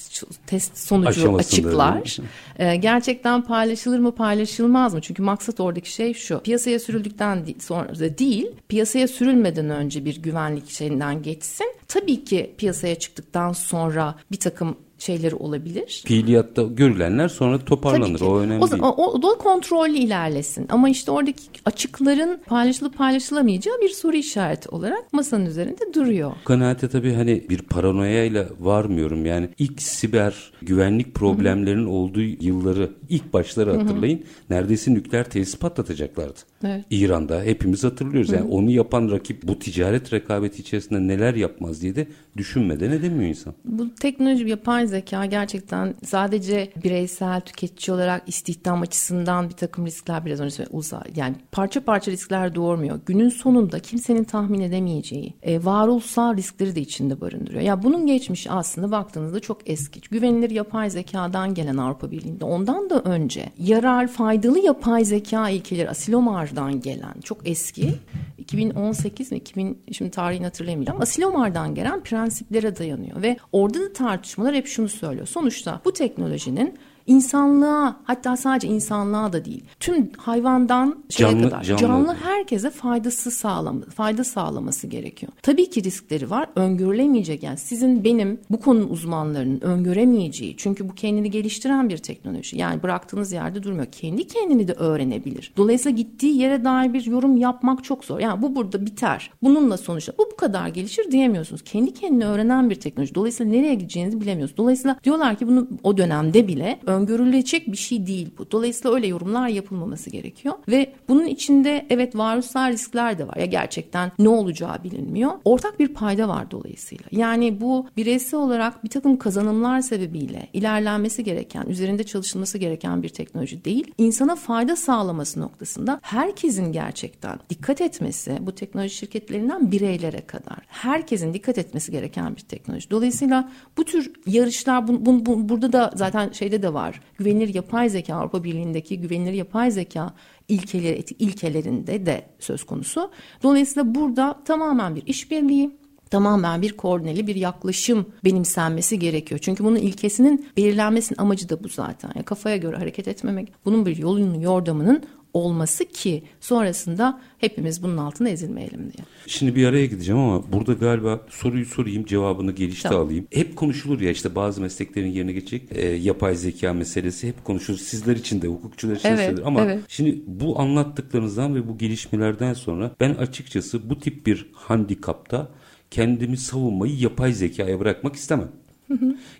test 0.46 0.78
sonucu 0.78 1.36
açıklar. 1.36 2.16
E, 2.58 2.76
gerçekten 2.76 3.42
paylaşılır 3.42 3.98
mı 3.98 4.14
paylaşılmaz 4.14 4.94
mı? 4.94 5.00
Çünkü 5.00 5.22
maksat 5.22 5.60
oradaki 5.60 5.92
şey 5.92 6.14
şu. 6.14 6.40
Piyasaya 6.40 6.78
sürüldükten 6.78 7.46
sonra 7.60 8.18
değil, 8.18 8.46
piyasaya 8.68 9.08
sürülmeden 9.08 9.70
önce 9.70 10.04
bir 10.04 10.22
güvenlik 10.22 10.70
şeyinden 10.70 11.22
geçsin. 11.22 11.66
Tabii 11.88 12.24
ki 12.24 12.54
piyasaya 12.58 12.94
çıktıktan 12.94 13.52
sonra 13.52 14.14
bir 14.30 14.40
takım 14.40 14.76
şeyleri 15.04 15.34
olabilir. 15.34 16.02
Fiiliyatta 16.06 16.62
görülenler 16.62 17.28
sonra 17.28 17.58
toparlanır. 17.58 18.20
O 18.20 18.38
önemli 18.38 18.64
o, 18.64 18.70
değil. 18.70 18.82
O, 18.82 19.12
o 19.12 19.22
da 19.22 19.38
kontrollü 19.38 19.96
ilerlesin. 19.96 20.66
Ama 20.68 20.88
işte 20.88 21.10
oradaki 21.10 21.42
açıkların 21.64 22.40
paylaşılıp 22.46 22.96
paylaşılamayacağı 22.98 23.74
bir 23.82 23.88
soru 23.88 24.16
işareti 24.16 24.68
olarak 24.68 25.12
masanın 25.12 25.46
üzerinde 25.46 25.94
duruyor. 25.94 26.32
Kanaate 26.44 26.88
tabii 26.88 27.14
hani 27.14 27.44
bir 27.50 27.62
paranoyayla 27.62 28.46
varmıyorum. 28.60 29.26
Yani 29.26 29.48
ilk 29.58 29.82
siber 29.82 30.52
güvenlik 30.62 31.14
problemlerinin 31.14 31.86
olduğu 31.86 32.20
yılları 32.20 32.90
ilk 33.08 33.32
başları 33.32 33.76
hatırlayın. 33.76 34.24
Neredeyse 34.50 34.94
nükleer 34.94 35.30
tesis 35.30 35.58
patlatacaklardı. 35.58 36.38
Evet. 36.64 36.84
İran'da 36.90 37.42
hepimiz 37.42 37.84
hatırlıyoruz. 37.84 38.32
Yani 38.32 38.50
onu 38.50 38.70
yapan 38.70 39.10
rakip 39.10 39.42
bu 39.42 39.58
ticaret 39.58 40.12
rekabeti 40.12 40.62
içerisinde 40.62 41.08
neler 41.08 41.34
yapmaz 41.34 41.82
diye 41.82 41.96
de 41.96 42.06
düşünmeden 42.36 42.90
edemiyor 42.90 43.30
insan. 43.30 43.54
Bu 43.64 43.94
teknoloji 43.94 44.48
yapay 44.48 44.86
zeka 44.94 45.24
gerçekten 45.26 45.94
sadece 46.04 46.72
bireysel 46.84 47.40
tüketici 47.40 47.94
olarak 47.94 48.22
istihdam 48.26 48.82
açısından 48.82 49.48
bir 49.48 49.54
takım 49.54 49.86
riskler 49.86 50.26
biraz 50.26 50.40
önce 50.40 50.66
uzay 50.70 51.02
yani 51.16 51.36
parça 51.52 51.80
parça 51.80 52.10
riskler 52.10 52.54
doğurmuyor. 52.54 53.00
Günün 53.06 53.28
sonunda 53.28 53.78
kimsenin 53.78 54.24
tahmin 54.24 54.60
edemeyeceği 54.60 55.34
e, 55.42 55.64
varoluşsal 55.64 56.36
riskleri 56.36 56.76
de 56.76 56.80
içinde 56.80 57.20
barındırıyor. 57.20 57.62
Ya 57.62 57.82
bunun 57.82 58.06
geçmişi 58.06 58.50
aslında 58.50 58.90
baktığınızda 58.90 59.40
çok 59.40 59.70
eski. 59.70 60.00
Güvenilir 60.00 60.50
yapay 60.50 60.90
zekadan 60.90 61.54
gelen 61.54 61.76
Avrupa 61.76 62.10
Birliği'nde 62.10 62.44
ondan 62.44 62.90
da 62.90 63.00
önce 63.00 63.52
yarar 63.58 64.06
faydalı 64.06 64.58
yapay 64.58 65.04
zeka 65.04 65.50
ilkeleri 65.50 65.90
Asilomar'dan 65.90 66.80
gelen 66.80 67.14
çok 67.24 67.48
eski 67.48 67.94
2018 68.38 69.32
mi 69.32 69.38
2000 69.38 69.82
şimdi 69.92 70.10
tarihini 70.10 70.44
hatırlayamayacağım. 70.44 71.00
Asilomar'dan 71.00 71.74
gelen 71.74 72.02
prensiplere 72.02 72.76
dayanıyor 72.76 73.22
ve 73.22 73.36
orada 73.52 73.80
da 73.80 73.92
tartışmalar 73.92 74.54
hep 74.54 74.66
şunu 74.66 74.88
söylüyor. 74.88 75.26
Sonuçta 75.26 75.80
bu 75.84 75.92
teknolojinin 75.92 76.78
insanlığa 77.06 77.96
hatta 78.04 78.36
sadece 78.36 78.68
insanlığa 78.68 79.32
da 79.32 79.44
değil 79.44 79.64
tüm 79.80 80.10
hayvandan 80.16 81.04
şeye 81.10 81.30
Canlı- 81.30 81.42
kadar 81.42 81.62
canlı. 81.62 81.80
canlı 81.80 82.14
herkese 82.14 82.70
faydası 82.70 83.30
sağlam 83.30 83.80
fayda 83.80 84.24
sağlaması 84.24 84.86
gerekiyor. 84.86 85.32
Tabii 85.42 85.70
ki 85.70 85.84
riskleri 85.84 86.30
var. 86.30 86.48
Öngörülemeyecek 86.56 87.42
yani 87.42 87.58
sizin 87.58 88.04
benim 88.04 88.40
bu 88.50 88.60
konunun 88.60 88.88
uzmanlarının 88.88 89.60
öngöremeyeceği 89.60 90.54
çünkü 90.56 90.88
bu 90.88 90.94
kendini 90.94 91.30
geliştiren 91.30 91.88
bir 91.88 91.98
teknoloji. 91.98 92.58
Yani 92.58 92.82
bıraktığınız 92.82 93.32
yerde 93.32 93.62
durmuyor. 93.62 93.86
Kendi 93.86 94.26
kendini 94.26 94.68
de 94.68 94.72
öğrenebilir. 94.72 95.52
Dolayısıyla 95.56 95.96
gittiği 95.96 96.36
yere 96.38 96.64
dair 96.64 96.92
bir 96.92 97.04
yorum 97.06 97.36
yapmak 97.36 97.84
çok 97.84 98.04
zor. 98.04 98.18
Yani 98.20 98.42
bu 98.42 98.56
burada 98.56 98.86
biter. 98.86 99.30
Bununla 99.42 99.76
sonuçta 99.76 100.12
bu 100.18 100.28
bu 100.32 100.36
kadar 100.36 100.68
gelişir 100.68 101.10
diyemiyorsunuz. 101.10 101.62
Kendi 101.62 101.94
kendine 101.94 102.26
öğrenen 102.26 102.70
bir 102.70 102.74
teknoloji. 102.74 103.14
Dolayısıyla 103.14 103.52
nereye 103.52 103.74
gideceğinizi 103.74 104.20
bilemiyorsunuz. 104.20 104.56
Dolayısıyla 104.58 104.96
diyorlar 105.04 105.36
ki 105.36 105.46
bunu 105.48 105.68
o 105.82 105.96
dönemde 105.96 106.48
bile 106.48 106.78
öngörülecek 106.94 107.72
bir 107.72 107.76
şey 107.76 108.06
değil 108.06 108.30
bu. 108.38 108.50
Dolayısıyla 108.50 108.94
öyle 108.94 109.06
yorumlar 109.06 109.48
yapılmaması 109.48 110.10
gerekiyor. 110.10 110.54
Ve 110.68 110.92
bunun 111.08 111.26
içinde 111.26 111.86
evet 111.90 112.16
varoluşsal 112.16 112.72
riskler 112.72 113.18
de 113.18 113.28
var. 113.28 113.36
Ya 113.36 113.46
gerçekten 113.46 114.12
ne 114.18 114.28
olacağı 114.28 114.84
bilinmiyor. 114.84 115.32
Ortak 115.44 115.78
bir 115.80 115.88
payda 115.88 116.28
var 116.28 116.50
dolayısıyla. 116.50 117.04
Yani 117.12 117.60
bu 117.60 117.86
bireysel 117.96 118.40
olarak 118.40 118.84
bir 118.84 118.88
takım 118.88 119.18
kazanımlar 119.18 119.80
sebebiyle 119.80 120.48
ilerlenmesi 120.52 121.24
gereken, 121.24 121.66
üzerinde 121.68 122.04
çalışılması 122.04 122.58
gereken 122.58 123.02
bir 123.02 123.08
teknoloji 123.08 123.64
değil. 123.64 123.94
İnsana 123.98 124.36
fayda 124.36 124.76
sağlaması 124.76 125.40
noktasında 125.40 126.00
herkesin 126.02 126.72
gerçekten 126.72 127.38
dikkat 127.50 127.80
etmesi, 127.80 128.38
bu 128.40 128.52
teknoloji 128.54 128.94
şirketlerinden 128.94 129.72
bireylere 129.72 130.20
kadar 130.20 130.58
herkesin 130.68 131.34
dikkat 131.34 131.58
etmesi 131.58 131.92
gereken 131.92 132.36
bir 132.36 132.40
teknoloji. 132.40 132.90
Dolayısıyla 132.90 133.50
bu 133.76 133.84
tür 133.84 134.12
yarışlar 134.26 134.88
bu, 134.88 135.06
bu- 135.06 135.26
bu- 135.26 135.48
burada 135.48 135.72
da 135.72 135.90
zaten 135.94 136.32
şeyde 136.32 136.62
de 136.62 136.74
var. 136.74 136.83
Güvenilir 137.18 137.54
yapay 137.54 137.88
zeka 137.88 138.14
Avrupa 138.14 138.44
Birliği'ndeki 138.44 139.00
güvenilir 139.00 139.32
yapay 139.32 139.70
zeka 139.70 140.14
ilkeleri 140.48 141.04
ilkelerinde 141.18 142.06
de 142.06 142.26
söz 142.38 142.64
konusu. 142.64 143.10
Dolayısıyla 143.42 143.94
burada 143.94 144.40
tamamen 144.44 144.96
bir 144.96 145.06
işbirliği 145.06 145.70
tamamen 146.10 146.62
bir 146.62 146.72
koordineli 146.72 147.26
bir 147.26 147.36
yaklaşım 147.36 148.06
benimsenmesi 148.24 148.98
gerekiyor. 148.98 149.40
Çünkü 149.44 149.64
bunun 149.64 149.76
ilkesinin 149.76 150.48
belirlenmesinin 150.56 151.20
amacı 151.20 151.48
da 151.48 151.64
bu 151.64 151.68
zaten. 151.68 152.12
Yani 152.14 152.24
kafaya 152.24 152.56
göre 152.56 152.76
hareket 152.76 153.08
etmemek, 153.08 153.52
bunun 153.64 153.86
bir 153.86 153.96
yolunun 153.96 154.40
yordamının 154.40 155.02
olması 155.34 155.84
ki 155.84 156.22
sonrasında 156.40 157.20
hepimiz 157.38 157.82
bunun 157.82 157.96
altına 157.96 158.28
ezilmeyelim 158.28 158.80
diye. 158.80 159.04
Şimdi 159.26 159.54
bir 159.54 159.66
araya 159.66 159.86
gideceğim 159.86 160.20
ama 160.20 160.52
burada 160.52 160.72
galiba 160.72 161.20
soruyu 161.30 161.66
sorayım 161.66 162.04
cevabını 162.04 162.52
gelişte 162.52 162.88
Tamam. 162.88 163.06
alayım. 163.06 163.26
Hep 163.30 163.56
konuşulur 163.56 164.00
ya 164.00 164.10
işte 164.10 164.34
bazı 164.34 164.60
mesleklerin 164.60 165.10
yerine 165.12 165.32
geçecek 165.32 165.62
e, 165.70 165.86
yapay 165.86 166.34
zeka 166.34 166.72
meselesi 166.72 167.28
hep 167.28 167.44
konuşulur. 167.44 167.78
Sizler 167.78 168.16
için 168.16 168.42
de 168.42 168.46
hukukçular 168.48 168.96
için 168.96 169.08
de 169.08 169.12
Evet, 169.12 169.24
söylenir. 169.26 169.46
ama 169.46 169.60
evet. 169.64 169.80
şimdi 169.88 170.22
bu 170.26 170.60
anlattıklarınızdan 170.60 171.54
ve 171.54 171.68
bu 171.68 171.78
gelişmelerden 171.78 172.54
sonra 172.54 172.90
ben 173.00 173.14
açıkçası 173.14 173.90
bu 173.90 173.98
tip 174.00 174.26
bir 174.26 174.50
handikapta 174.52 175.48
kendimi 175.90 176.36
savunmayı 176.36 176.96
yapay 176.98 177.32
zekaya 177.32 177.80
bırakmak 177.80 178.14
istemem. 178.16 178.52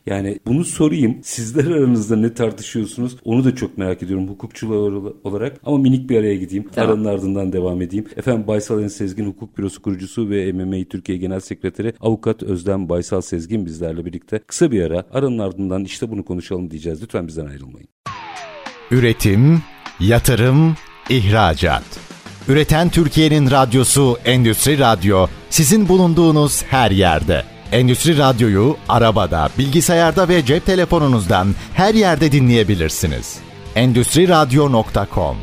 Yani 0.07 0.39
bunu 0.47 0.65
sorayım. 0.65 1.19
Sizler 1.23 1.65
aranızda 1.65 2.17
ne 2.17 2.35
tartışıyorsunuz? 2.35 3.17
Onu 3.25 3.45
da 3.45 3.55
çok 3.55 3.79
merak 3.79 4.03
ediyorum 4.03 4.29
hukukçular 4.29 4.93
olarak. 5.25 5.61
Ama 5.65 5.79
minik 5.79 6.11
bir 6.11 6.17
araya 6.17 6.35
gideyim. 6.35 6.65
Tamam. 6.75 6.91
Aranın 6.91 7.05
ardından 7.05 7.53
devam 7.53 7.83
edeyim. 7.83 8.07
Efendim 8.17 8.47
Baysal 8.47 8.83
En 8.83 8.89
Sezgin 8.89 9.27
Hukuk 9.27 9.59
Bürosu 9.59 9.83
kurucusu 9.83 10.31
ve 10.31 10.53
MMA 10.53 10.85
Türkiye 10.91 11.19
Genel 11.19 11.41
Sekreteri 11.41 11.93
Avukat 12.01 12.43
Özlem 12.43 12.89
Baysal 12.89 13.21
Sezgin 13.21 13.67
bizlerle 13.67 14.05
birlikte. 14.05 14.39
Kısa 14.39 14.71
bir 14.71 14.83
ara. 14.83 15.05
Aranın 15.13 15.39
ardından 15.39 15.85
işte 15.85 16.11
bunu 16.11 16.25
konuşalım 16.25 16.71
diyeceğiz. 16.71 17.03
Lütfen 17.03 17.27
bizden 17.29 17.47
ayrılmayın. 17.47 17.89
Üretim, 18.91 19.63
yatırım, 20.01 20.77
ihracat. 21.11 21.85
Üreten 22.49 22.89
Türkiye'nin 22.89 23.51
radyosu 23.51 24.17
Endüstri 24.25 24.79
Radyo 24.79 25.27
sizin 25.51 25.89
bulunduğunuz 25.89 26.63
her 26.63 26.91
yerde. 26.91 27.54
Endüstri 27.75 28.19
Radyo'yu 28.19 28.77
arabada, 28.89 29.49
bilgisayarda 29.59 30.29
ve 30.29 30.45
cep 30.47 30.67
telefonunuzdan 30.67 31.49
her 31.75 31.95
yerde 31.95 32.33
dinleyebilirsiniz. 32.33 33.39
Endüstri 33.75 34.29
Radyo.com 34.29 35.37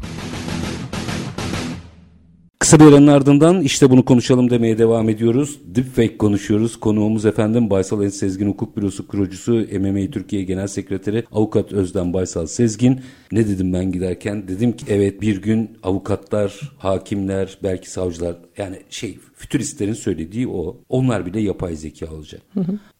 Kısa 2.59 2.79
bir 2.79 2.85
aranın 2.85 3.07
ardından 3.07 3.61
işte 3.61 3.89
bunu 3.89 4.05
konuşalım 4.05 4.49
demeye 4.49 4.77
devam 4.77 5.09
ediyoruz. 5.09 5.59
Deepfake 5.65 6.17
konuşuyoruz. 6.17 6.79
Konuğumuz 6.79 7.25
efendim 7.25 7.69
Baysal 7.69 8.03
En 8.03 8.09
Sezgin 8.09 8.47
Hukuk 8.47 8.77
Bürosu 8.77 9.07
kurucusu, 9.07 9.51
MMA 9.53 10.11
Türkiye 10.11 10.43
Genel 10.43 10.67
Sekreteri 10.67 11.23
Avukat 11.31 11.73
Özlem 11.73 12.13
Baysal 12.13 12.45
Sezgin. 12.45 13.01
Ne 13.31 13.47
dedim 13.47 13.73
ben 13.73 13.91
giderken? 13.91 14.47
Dedim 14.47 14.71
ki 14.71 14.85
evet 14.89 15.21
bir 15.21 15.41
gün 15.41 15.77
avukatlar, 15.83 16.59
hakimler, 16.77 17.57
belki 17.63 17.91
savcılar 17.91 18.35
yani 18.57 18.77
şey 18.89 19.17
fütüristlerin 19.41 19.93
söylediği 19.93 20.47
o. 20.47 20.81
Onlar 20.89 21.25
bile 21.25 21.39
yapay 21.41 21.75
zeka 21.75 22.13
olacak. 22.13 22.41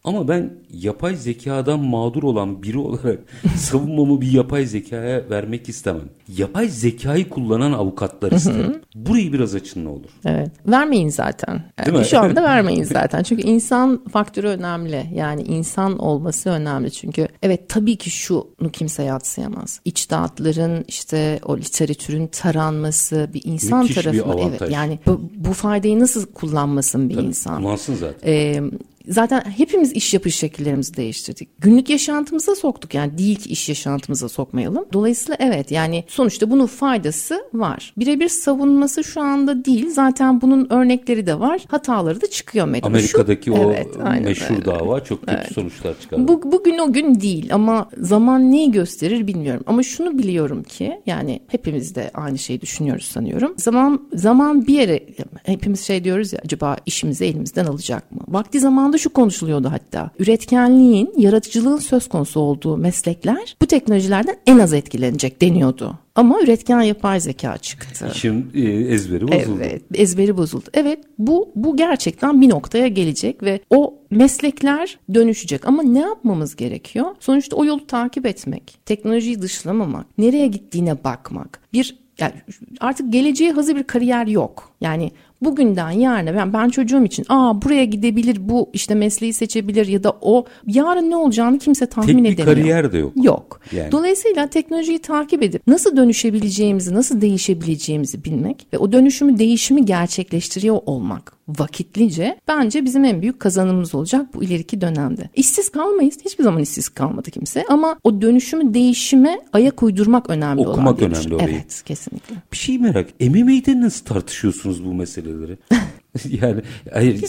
Ama 0.03 0.27
ben 0.27 0.53
yapay 0.73 1.15
zekadan 1.15 1.79
mağdur 1.79 2.23
olan 2.23 2.63
biri 2.63 2.77
olarak 2.77 3.19
savunmamı 3.55 4.21
bir 4.21 4.31
yapay 4.31 4.65
zekaya 4.65 5.29
vermek 5.29 5.69
istemem. 5.69 6.09
Yapay 6.37 6.67
zekayı 6.67 7.29
kullanan 7.29 7.71
avukatlar 7.71 8.31
isterim. 8.31 8.81
Burayı 8.95 9.33
biraz 9.33 9.55
açın 9.55 9.85
ne 9.85 9.89
olur. 9.89 10.09
Evet. 10.25 10.51
Vermeyin 10.67 11.09
zaten. 11.09 11.63
Değil 11.85 11.97
mi? 11.97 12.05
Şu 12.05 12.19
anda 12.19 12.43
vermeyin 12.43 12.83
zaten. 12.93 13.23
Çünkü 13.23 13.41
insan 13.41 14.05
faktörü 14.11 14.47
önemli. 14.47 15.05
Yani 15.13 15.41
insan 15.41 15.97
olması 15.97 16.49
önemli. 16.49 16.91
Çünkü 16.91 17.27
evet 17.43 17.69
tabii 17.69 17.95
ki 17.95 18.09
şunu 18.09 18.69
kimse 18.73 19.03
yatsıyamaz. 19.03 19.79
İçtihatların 19.85 20.85
işte 20.87 21.39
o 21.45 21.57
literatürün 21.57 22.27
taranması, 22.27 23.29
bir 23.33 23.41
insan 23.45 23.79
Müthiş 23.79 23.97
bir 23.97 24.03
tarafından. 24.03 24.33
avantaj. 24.37 24.61
Evet 24.61 24.71
yani 24.71 24.99
bu, 25.05 25.21
bu 25.35 25.53
faydayı 25.53 25.99
nasıl 25.99 26.25
kullanmasın 26.25 27.09
bir 27.09 27.15
Tabii, 27.15 27.25
insan? 27.25 27.63
Kullansın 27.63 27.95
zaten. 27.95 28.31
Ee, 28.31 28.61
zaten 29.07 29.41
hepimiz 29.57 29.91
iş 29.93 30.13
yapış 30.13 30.35
şekillerimizi 30.35 30.97
değiştirdik. 30.97 31.49
Günlük 31.61 31.89
yaşantımıza 31.89 32.55
soktuk 32.55 32.93
yani 32.93 33.17
değil 33.17 33.35
ki 33.35 33.49
iş 33.49 33.69
yaşantımıza 33.69 34.29
sokmayalım. 34.29 34.85
Dolayısıyla 34.93 35.37
evet 35.39 35.71
yani 35.71 36.03
sonuçta 36.07 36.51
bunun 36.51 36.65
faydası 36.65 37.43
var. 37.53 37.93
Birebir 37.97 38.29
savunması 38.29 39.03
şu 39.03 39.21
anda 39.21 39.65
değil. 39.65 39.89
Zaten 39.89 40.41
bunun 40.41 40.67
örnekleri 40.69 41.27
de 41.27 41.39
var. 41.39 41.61
Hataları 41.67 42.21
da 42.21 42.27
çıkıyor 42.29 42.67
medyada. 42.67 42.87
Amerika'daki 42.87 43.45
Şu- 43.45 43.53
o 43.53 43.71
Evet, 43.71 43.87
aynen 44.03 44.23
meşhur 44.23 44.55
öyle. 44.55 44.65
dava 44.65 45.03
çok 45.03 45.27
kötü 45.27 45.53
sonuçlar 45.53 45.99
çıkardı. 46.01 46.27
Bu, 46.27 46.51
bugün 46.51 46.77
o 46.77 46.93
gün 46.93 47.19
değil 47.21 47.53
ama 47.53 47.89
zaman 47.97 48.51
neyi 48.51 48.71
gösterir 48.71 49.27
bilmiyorum. 49.27 49.63
Ama 49.67 49.83
şunu 49.83 50.17
biliyorum 50.17 50.63
ki 50.63 51.01
yani 51.05 51.39
hepimiz 51.47 51.95
de 51.95 52.11
aynı 52.13 52.37
şeyi 52.37 52.61
düşünüyoruz 52.61 53.05
sanıyorum. 53.05 53.53
Zaman 53.57 54.09
zaman 54.13 54.67
bir 54.67 54.73
yere 54.73 55.03
hepimiz 55.43 55.81
şey 55.81 56.03
diyoruz 56.03 56.33
ya 56.33 56.39
acaba 56.45 56.77
işimizi 56.85 57.25
elimizden 57.25 57.65
alacak 57.65 58.11
mı? 58.11 58.21
Vakti 58.27 58.59
zaman 58.59 58.90
ortamda 58.91 58.97
şu 58.97 59.09
konuşuluyordu 59.09 59.71
hatta. 59.71 60.11
Üretkenliğin, 60.19 61.13
yaratıcılığın 61.17 61.77
söz 61.77 62.09
konusu 62.09 62.39
olduğu 62.39 62.77
meslekler 62.77 63.55
bu 63.61 63.65
teknolojilerden 63.65 64.35
en 64.45 64.59
az 64.59 64.73
etkilenecek 64.73 65.41
deniyordu. 65.41 65.99
Ama 66.15 66.41
üretken 66.41 66.81
yapay 66.81 67.19
zeka 67.19 67.57
çıktı. 67.57 68.11
İşin 68.15 68.51
e, 68.53 68.61
ezberi 68.93 69.27
bozuldu. 69.27 69.59
Evet, 69.61 69.83
ezberi 69.93 70.37
bozuldu. 70.37 70.65
Evet, 70.73 70.99
bu 71.17 71.51
bu 71.55 71.77
gerçekten 71.77 72.41
bir 72.41 72.49
noktaya 72.49 72.87
gelecek 72.87 73.43
ve 73.43 73.59
o 73.69 73.93
meslekler 74.09 74.99
dönüşecek. 75.13 75.67
Ama 75.67 75.83
ne 75.83 75.99
yapmamız 75.99 76.55
gerekiyor? 76.55 77.15
Sonuçta 77.19 77.55
o 77.55 77.65
yolu 77.65 77.87
takip 77.87 78.25
etmek, 78.25 78.77
teknolojiyi 78.85 79.41
dışlamamak, 79.41 80.05
nereye 80.17 80.47
gittiğine 80.47 81.03
bakmak. 81.03 81.59
Bir 81.73 82.01
yani 82.19 82.33
artık 82.79 83.13
geleceğe 83.13 83.51
hazır 83.51 83.75
bir 83.75 83.83
kariyer 83.83 84.27
yok. 84.27 84.71
Yani 84.81 85.11
bugünden 85.41 85.91
yarına 85.91 86.35
ben, 86.35 86.53
ben 86.53 86.69
çocuğum 86.69 87.03
için 87.03 87.25
aa 87.29 87.61
buraya 87.61 87.85
gidebilir 87.85 88.37
bu 88.39 88.69
işte 88.73 88.95
mesleği 88.95 89.33
seçebilir 89.33 89.87
ya 89.87 90.03
da 90.03 90.17
o 90.21 90.45
yarın 90.67 91.09
ne 91.09 91.15
olacağını 91.15 91.59
kimse 91.59 91.85
tahmin 91.85 92.07
Tek 92.07 92.15
edemiyor. 92.15 92.37
bir 92.37 92.45
kariyer 92.45 92.91
de 92.91 92.97
yok. 92.97 93.11
Yok. 93.15 93.59
Yani. 93.71 93.91
Dolayısıyla 93.91 94.47
teknolojiyi 94.47 94.99
takip 94.99 95.43
edip 95.43 95.67
nasıl 95.67 95.97
dönüşebileceğimizi, 95.97 96.93
nasıl 96.93 97.21
değişebileceğimizi 97.21 98.23
bilmek 98.23 98.67
ve 98.73 98.77
o 98.77 98.91
dönüşümü, 98.91 99.39
değişimi 99.39 99.85
gerçekleştiriyor 99.85 100.79
olmak 100.85 101.33
vakitlice 101.59 102.39
bence 102.47 102.85
bizim 102.85 103.05
en 103.05 103.21
büyük 103.21 103.39
kazanımımız 103.39 103.95
olacak 103.95 104.33
bu 104.33 104.43
ileriki 104.43 104.81
dönemde. 104.81 105.29
İşsiz 105.35 105.69
kalmayız. 105.69 106.17
Hiçbir 106.25 106.43
zaman 106.43 106.61
işsiz 106.61 106.89
kalmadı 106.89 107.31
kimse 107.31 107.63
ama 107.69 107.99
o 108.03 108.21
dönüşümü, 108.21 108.73
değişime 108.73 109.39
ayak 109.53 109.83
uydurmak 109.83 110.29
önemli 110.29 110.61
olan 110.61 110.71
Okumak 110.71 111.01
önemli 111.01 111.35
orayı. 111.35 111.49
Evet, 111.49 111.81
kesinlikle. 111.85 112.35
Bir 112.51 112.57
şey 112.57 112.77
merak. 112.77 113.09
MMA'de 113.19 113.81
nasıl 113.81 114.05
tartışıyorsunuz 114.05 114.85
bu 114.85 114.93
meseleleri? 114.93 115.57
yani 116.41 116.61
hayır 116.93 117.21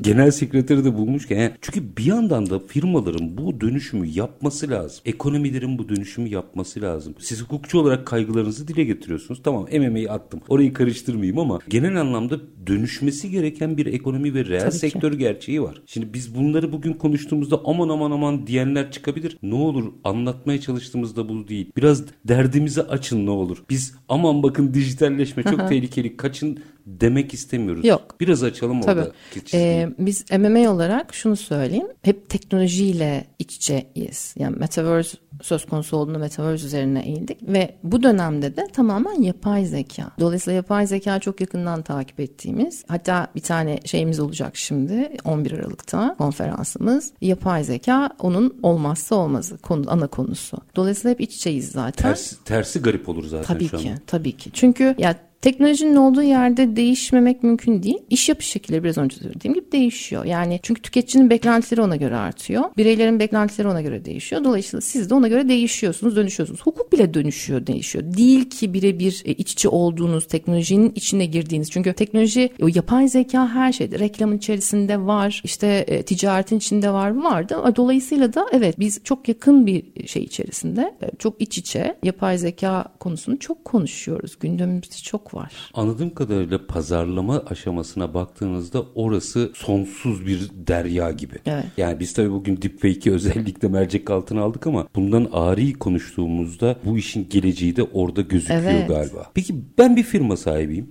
genel 0.00 0.30
sekreteri 0.30 0.84
de 0.84 0.94
bulmuşken 0.94 1.38
yani 1.38 1.52
çünkü 1.60 1.96
bir 1.96 2.04
yandan 2.04 2.50
da 2.50 2.58
firmaların 2.58 3.38
bu 3.38 3.60
dönüşümü 3.60 4.06
yapması 4.06 4.70
lazım. 4.70 5.00
Ekonomilerin 5.04 5.78
bu 5.78 5.88
dönüşümü 5.88 6.28
yapması 6.28 6.82
lazım. 6.82 7.14
Siz 7.18 7.42
hukukçu 7.42 7.78
olarak 7.78 8.06
kaygılarınızı 8.06 8.68
dile 8.68 8.84
getiriyorsunuz. 8.84 9.40
Tamam 9.44 9.66
MMA'yi 9.72 10.10
attım. 10.10 10.40
Orayı 10.48 10.72
karıştırmayayım 10.72 11.38
ama 11.38 11.58
genel 11.68 12.00
anlamda 12.00 12.40
dönüşmesi 12.66 13.30
gereken 13.30 13.76
bir 13.76 13.86
ekonomi 13.86 14.34
ve 14.34 14.44
reel 14.44 14.60
Tabii 14.60 14.70
ki. 14.70 14.78
sektör 14.78 15.12
gerçeği 15.12 15.62
var. 15.62 15.82
Şimdi 15.86 16.14
biz 16.14 16.34
bunları 16.34 16.72
bugün 16.72 16.92
konuştuğumuzda 16.92 17.60
aman 17.64 17.88
aman 17.88 18.10
aman 18.10 18.46
diyenler 18.46 18.90
çıkabilir. 18.90 19.38
Ne 19.42 19.54
olur 19.54 19.92
anlatmaya 20.04 20.60
çalıştığımızda 20.60 21.28
bu 21.28 21.48
değil. 21.48 21.72
Biraz 21.76 22.04
derdimizi 22.24 22.82
açın 22.82 23.26
ne 23.26 23.30
olur. 23.30 23.64
Biz 23.70 23.94
aman 24.08 24.42
bakın 24.42 24.74
dijitalleşme 24.74 25.42
çok 25.42 25.68
tehlikeli 25.68 26.16
kaçın 26.16 26.58
demek 26.86 27.34
istemiyoruz. 27.34 27.84
Yok. 27.84 28.20
Biraz 28.20 28.42
açalım 28.42 28.80
Tabii. 28.80 29.00
orada. 29.00 29.12
Ee, 29.54 29.88
biz 29.98 30.24
MMA 30.38 30.70
olarak 30.70 31.14
şunu 31.14 31.36
söyleyeyim. 31.36 31.86
Hep 32.02 32.28
teknolojiyle 32.28 33.24
iç 33.38 33.56
içeyiz. 33.56 34.34
Yani 34.38 34.56
Metaverse 34.56 35.18
söz 35.42 35.66
konusu 35.66 35.96
olduğunda 35.96 36.18
Metaverse 36.18 36.66
üzerine 36.66 37.00
eğildik. 37.00 37.38
Ve 37.42 37.74
bu 37.82 38.02
dönemde 38.02 38.56
de 38.56 38.66
tamamen 38.72 39.22
yapay 39.22 39.64
zeka. 39.64 40.10
Dolayısıyla 40.20 40.56
yapay 40.56 40.86
zeka 40.86 41.20
çok 41.20 41.40
yakından 41.40 41.82
takip 41.82 42.20
ettiğimiz. 42.20 42.84
Hatta 42.88 43.26
bir 43.34 43.40
tane 43.40 43.80
şeyimiz 43.84 44.20
olacak 44.20 44.56
şimdi 44.56 45.10
11 45.24 45.52
Aralık'ta 45.52 46.14
konferansımız. 46.18 47.12
Yapay 47.20 47.64
zeka 47.64 48.10
onun 48.18 48.58
olmazsa 48.62 49.14
olmazı. 49.14 49.58
Konu, 49.58 49.84
ana 49.88 50.06
konusu. 50.06 50.56
Dolayısıyla 50.76 51.10
hep 51.10 51.20
iç 51.20 51.34
içeyiz 51.36 51.70
zaten. 51.70 52.08
tersi, 52.08 52.44
tersi 52.44 52.80
garip 52.80 53.08
olur 53.08 53.24
zaten 53.24 53.44
Tabii 53.54 53.68
şu 53.68 53.76
ki, 53.76 53.90
an. 53.90 53.98
tabii 54.06 54.32
ki. 54.32 54.50
Çünkü 54.52 54.94
ya 54.98 55.16
teknolojinin 55.46 55.96
olduğu 55.96 56.22
yerde 56.22 56.76
değişmemek 56.76 57.42
mümkün 57.42 57.82
değil. 57.82 57.98
İş 58.10 58.28
yapış 58.28 58.46
şekilleri 58.46 58.84
biraz 58.84 58.98
önce 58.98 59.16
söylediğim 59.16 59.54
gibi 59.54 59.72
değişiyor. 59.72 60.24
Yani 60.24 60.60
çünkü 60.62 60.82
tüketicinin 60.82 61.30
beklentileri 61.30 61.80
ona 61.80 61.96
göre 61.96 62.16
artıyor. 62.16 62.64
Bireylerin 62.76 63.20
beklentileri 63.20 63.68
ona 63.68 63.82
göre 63.82 64.04
değişiyor. 64.04 64.44
Dolayısıyla 64.44 64.80
siz 64.80 65.10
de 65.10 65.14
ona 65.14 65.28
göre 65.28 65.48
değişiyorsunuz, 65.48 66.16
dönüşüyorsunuz. 66.16 66.60
Hukuk 66.62 66.92
bile 66.92 67.14
dönüşüyor, 67.14 67.66
değişiyor. 67.66 68.04
Değil 68.16 68.50
ki 68.50 68.74
birebir 68.74 69.22
e, 69.24 69.32
iç 69.32 69.52
içe 69.52 69.68
olduğunuz, 69.68 70.26
teknolojinin 70.26 70.92
içine 70.94 71.26
girdiğiniz. 71.26 71.70
Çünkü 71.70 71.92
teknoloji, 71.92 72.50
o 72.62 72.68
yapay 72.74 73.08
zeka 73.08 73.48
her 73.48 73.72
şeyde. 73.72 73.98
Reklamın 73.98 74.36
içerisinde 74.36 75.00
var, 75.00 75.40
işte 75.44 75.66
e, 75.66 76.02
ticaretin 76.02 76.56
içinde 76.56 76.90
var, 76.90 77.22
vardı. 77.22 77.72
Dolayısıyla 77.76 78.34
da 78.34 78.46
evet 78.52 78.78
biz 78.78 79.00
çok 79.04 79.28
yakın 79.28 79.66
bir 79.66 80.06
şey 80.06 80.22
içerisinde, 80.22 80.94
e, 81.02 81.16
çok 81.18 81.42
iç 81.42 81.58
içe 81.58 81.96
yapay 82.02 82.38
zeka 82.38 82.84
konusunu 83.00 83.38
çok 83.38 83.64
konuşuyoruz. 83.64 84.38
Gündemimizde 84.40 84.96
çok 84.96 85.35
var. 85.36 85.52
Anladığım 85.74 86.14
kadarıyla 86.14 86.66
pazarlama 86.66 87.42
aşamasına 87.46 88.14
baktığınızda 88.14 88.82
orası 88.94 89.50
sonsuz 89.54 90.26
bir 90.26 90.50
derya 90.54 91.10
gibi. 91.10 91.34
Evet. 91.46 91.64
Yani 91.76 92.00
biz 92.00 92.12
tabii 92.12 92.30
bugün 92.30 92.62
deepfake'i 92.62 93.12
özellikle 93.12 93.68
mercek 93.68 94.10
altına 94.10 94.42
aldık 94.42 94.66
ama 94.66 94.86
bundan 94.94 95.28
ari 95.32 95.72
konuştuğumuzda 95.72 96.76
bu 96.84 96.98
işin 96.98 97.28
geleceği 97.28 97.76
de 97.76 97.82
orada 97.82 98.20
gözüküyor 98.20 98.62
Evet. 98.62 98.88
galiba. 98.88 99.30
Peki 99.34 99.54
ben 99.78 99.96
bir 99.96 100.02
firma 100.02 100.36
sahibiyim. 100.36 100.88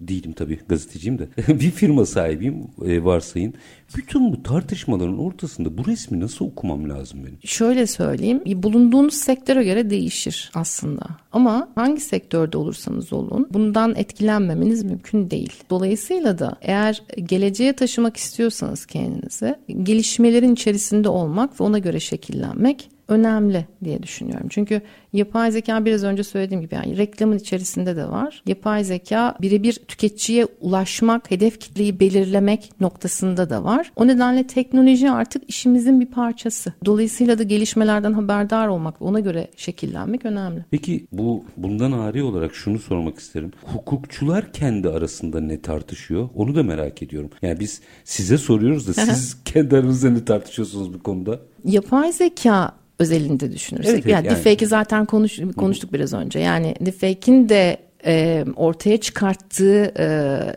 Değilim 0.00 0.32
tabii 0.32 0.58
gazeteciyim 0.68 1.18
de. 1.18 1.28
bir 1.48 1.70
firma 1.70 2.06
sahibiyim 2.06 2.66
e, 2.86 3.04
varsayın. 3.04 3.54
Bütün 3.96 4.32
bu 4.32 4.42
tartışmaların 4.42 5.18
ortasında 5.18 5.78
bu 5.78 5.86
resmi 5.86 6.20
nasıl 6.20 6.44
okumam 6.44 6.90
lazım 6.90 7.20
benim? 7.26 7.38
Şöyle 7.44 7.86
söyleyeyim, 7.86 8.42
bulunduğunuz 8.46 9.14
sektöre 9.14 9.64
göre 9.64 9.90
değişir 9.90 10.50
aslında. 10.54 11.06
Ama 11.32 11.68
hangi 11.74 12.00
sektörde 12.00 12.58
olursanız 12.58 13.12
olun, 13.12 13.48
bundan 13.50 13.94
etkilenmemeniz 13.94 14.84
mümkün 14.84 15.30
değil. 15.30 15.52
Dolayısıyla 15.70 16.38
da 16.38 16.56
eğer 16.62 17.02
geleceğe 17.24 17.72
taşımak 17.72 18.16
istiyorsanız 18.16 18.86
kendinizi, 18.86 19.54
gelişmelerin 19.82 20.54
içerisinde 20.54 21.08
olmak 21.08 21.60
ve 21.60 21.64
ona 21.64 21.78
göre 21.78 22.00
şekillenmek 22.00 22.90
önemli 23.08 23.66
diye 23.84 24.02
düşünüyorum. 24.02 24.46
Çünkü 24.50 24.80
yapay 25.12 25.52
zeka 25.52 25.84
biraz 25.84 26.04
önce 26.04 26.24
söylediğim 26.24 26.62
gibi 26.62 26.74
yani 26.74 26.96
reklamın 26.96 27.38
içerisinde 27.38 27.96
de 27.96 28.08
var. 28.08 28.42
Yapay 28.46 28.84
zeka 28.84 29.34
birebir 29.40 29.72
tüketiciye 29.72 30.46
ulaşmak, 30.60 31.30
hedef 31.30 31.60
kitleyi 31.60 32.00
belirlemek 32.00 32.70
noktasında 32.80 33.50
da 33.50 33.64
var. 33.64 33.92
O 33.96 34.06
nedenle 34.06 34.46
teknoloji 34.46 35.10
artık 35.10 35.42
işimizin 35.48 36.00
bir 36.00 36.06
parçası. 36.06 36.72
Dolayısıyla 36.84 37.38
da 37.38 37.42
gelişmelerden 37.42 38.12
haberdar 38.12 38.68
olmak 38.68 39.02
ve 39.02 39.04
ona 39.04 39.20
göre 39.20 39.48
şekillenmek 39.56 40.24
önemli. 40.24 40.64
Peki 40.70 41.06
bu 41.12 41.44
bundan 41.56 41.92
ari 41.92 42.22
olarak 42.22 42.54
şunu 42.54 42.78
sormak 42.78 43.18
isterim. 43.18 43.52
Hukukçular 43.62 44.52
kendi 44.52 44.88
arasında 44.88 45.40
ne 45.40 45.60
tartışıyor? 45.60 46.28
Onu 46.34 46.54
da 46.54 46.62
merak 46.62 47.02
ediyorum. 47.02 47.30
Yani 47.42 47.60
biz 47.60 47.80
size 48.04 48.38
soruyoruz 48.38 48.88
da 48.88 48.92
siz 49.04 49.44
kendi 49.44 49.76
aranızda 49.76 50.10
ne 50.10 50.24
tartışıyorsunuz 50.24 50.94
bu 50.94 51.02
konuda? 51.02 51.40
Yapay 51.64 52.12
zeka 52.12 52.77
özelinde 52.98 53.52
düşünürsek. 53.52 53.94
Evet, 53.94 54.06
yani, 54.06 54.26
yani. 54.26 54.36
deepfake'i 54.36 54.66
zaten 54.68 55.04
konuş, 55.06 55.38
konuştuk 55.56 55.92
biraz 55.92 56.12
önce. 56.12 56.38
Yani 56.38 56.74
deepfake'in 56.80 57.48
de 57.48 57.76
e, 58.06 58.44
ortaya 58.56 59.00
çıkarttığı 59.00 59.92
e, 59.98 60.06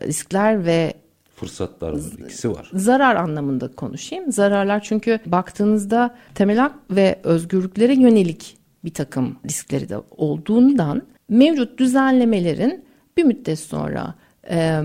riskler 0.07 0.65
ve 0.65 0.93
Fırsatlar 1.35 1.91
var. 1.91 1.99
ikisi 2.25 2.51
var. 2.51 2.71
zarar 2.73 3.15
anlamında 3.15 3.67
konuşayım. 3.67 4.31
Zararlar 4.31 4.83
çünkü 4.83 5.19
baktığınızda 5.25 6.15
temel 6.35 6.57
hak 6.57 6.75
ve 6.91 7.19
özgürlüklere 7.23 7.93
yönelik 7.93 8.57
bir 8.85 8.93
takım 8.93 9.35
riskleri 9.45 9.89
de 9.89 9.97
olduğundan 10.17 11.01
mevcut 11.29 11.79
düzenlemelerin 11.79 12.85
bir 13.17 13.23
müddet 13.23 13.59
sonra 13.59 14.15
e, 14.49 14.81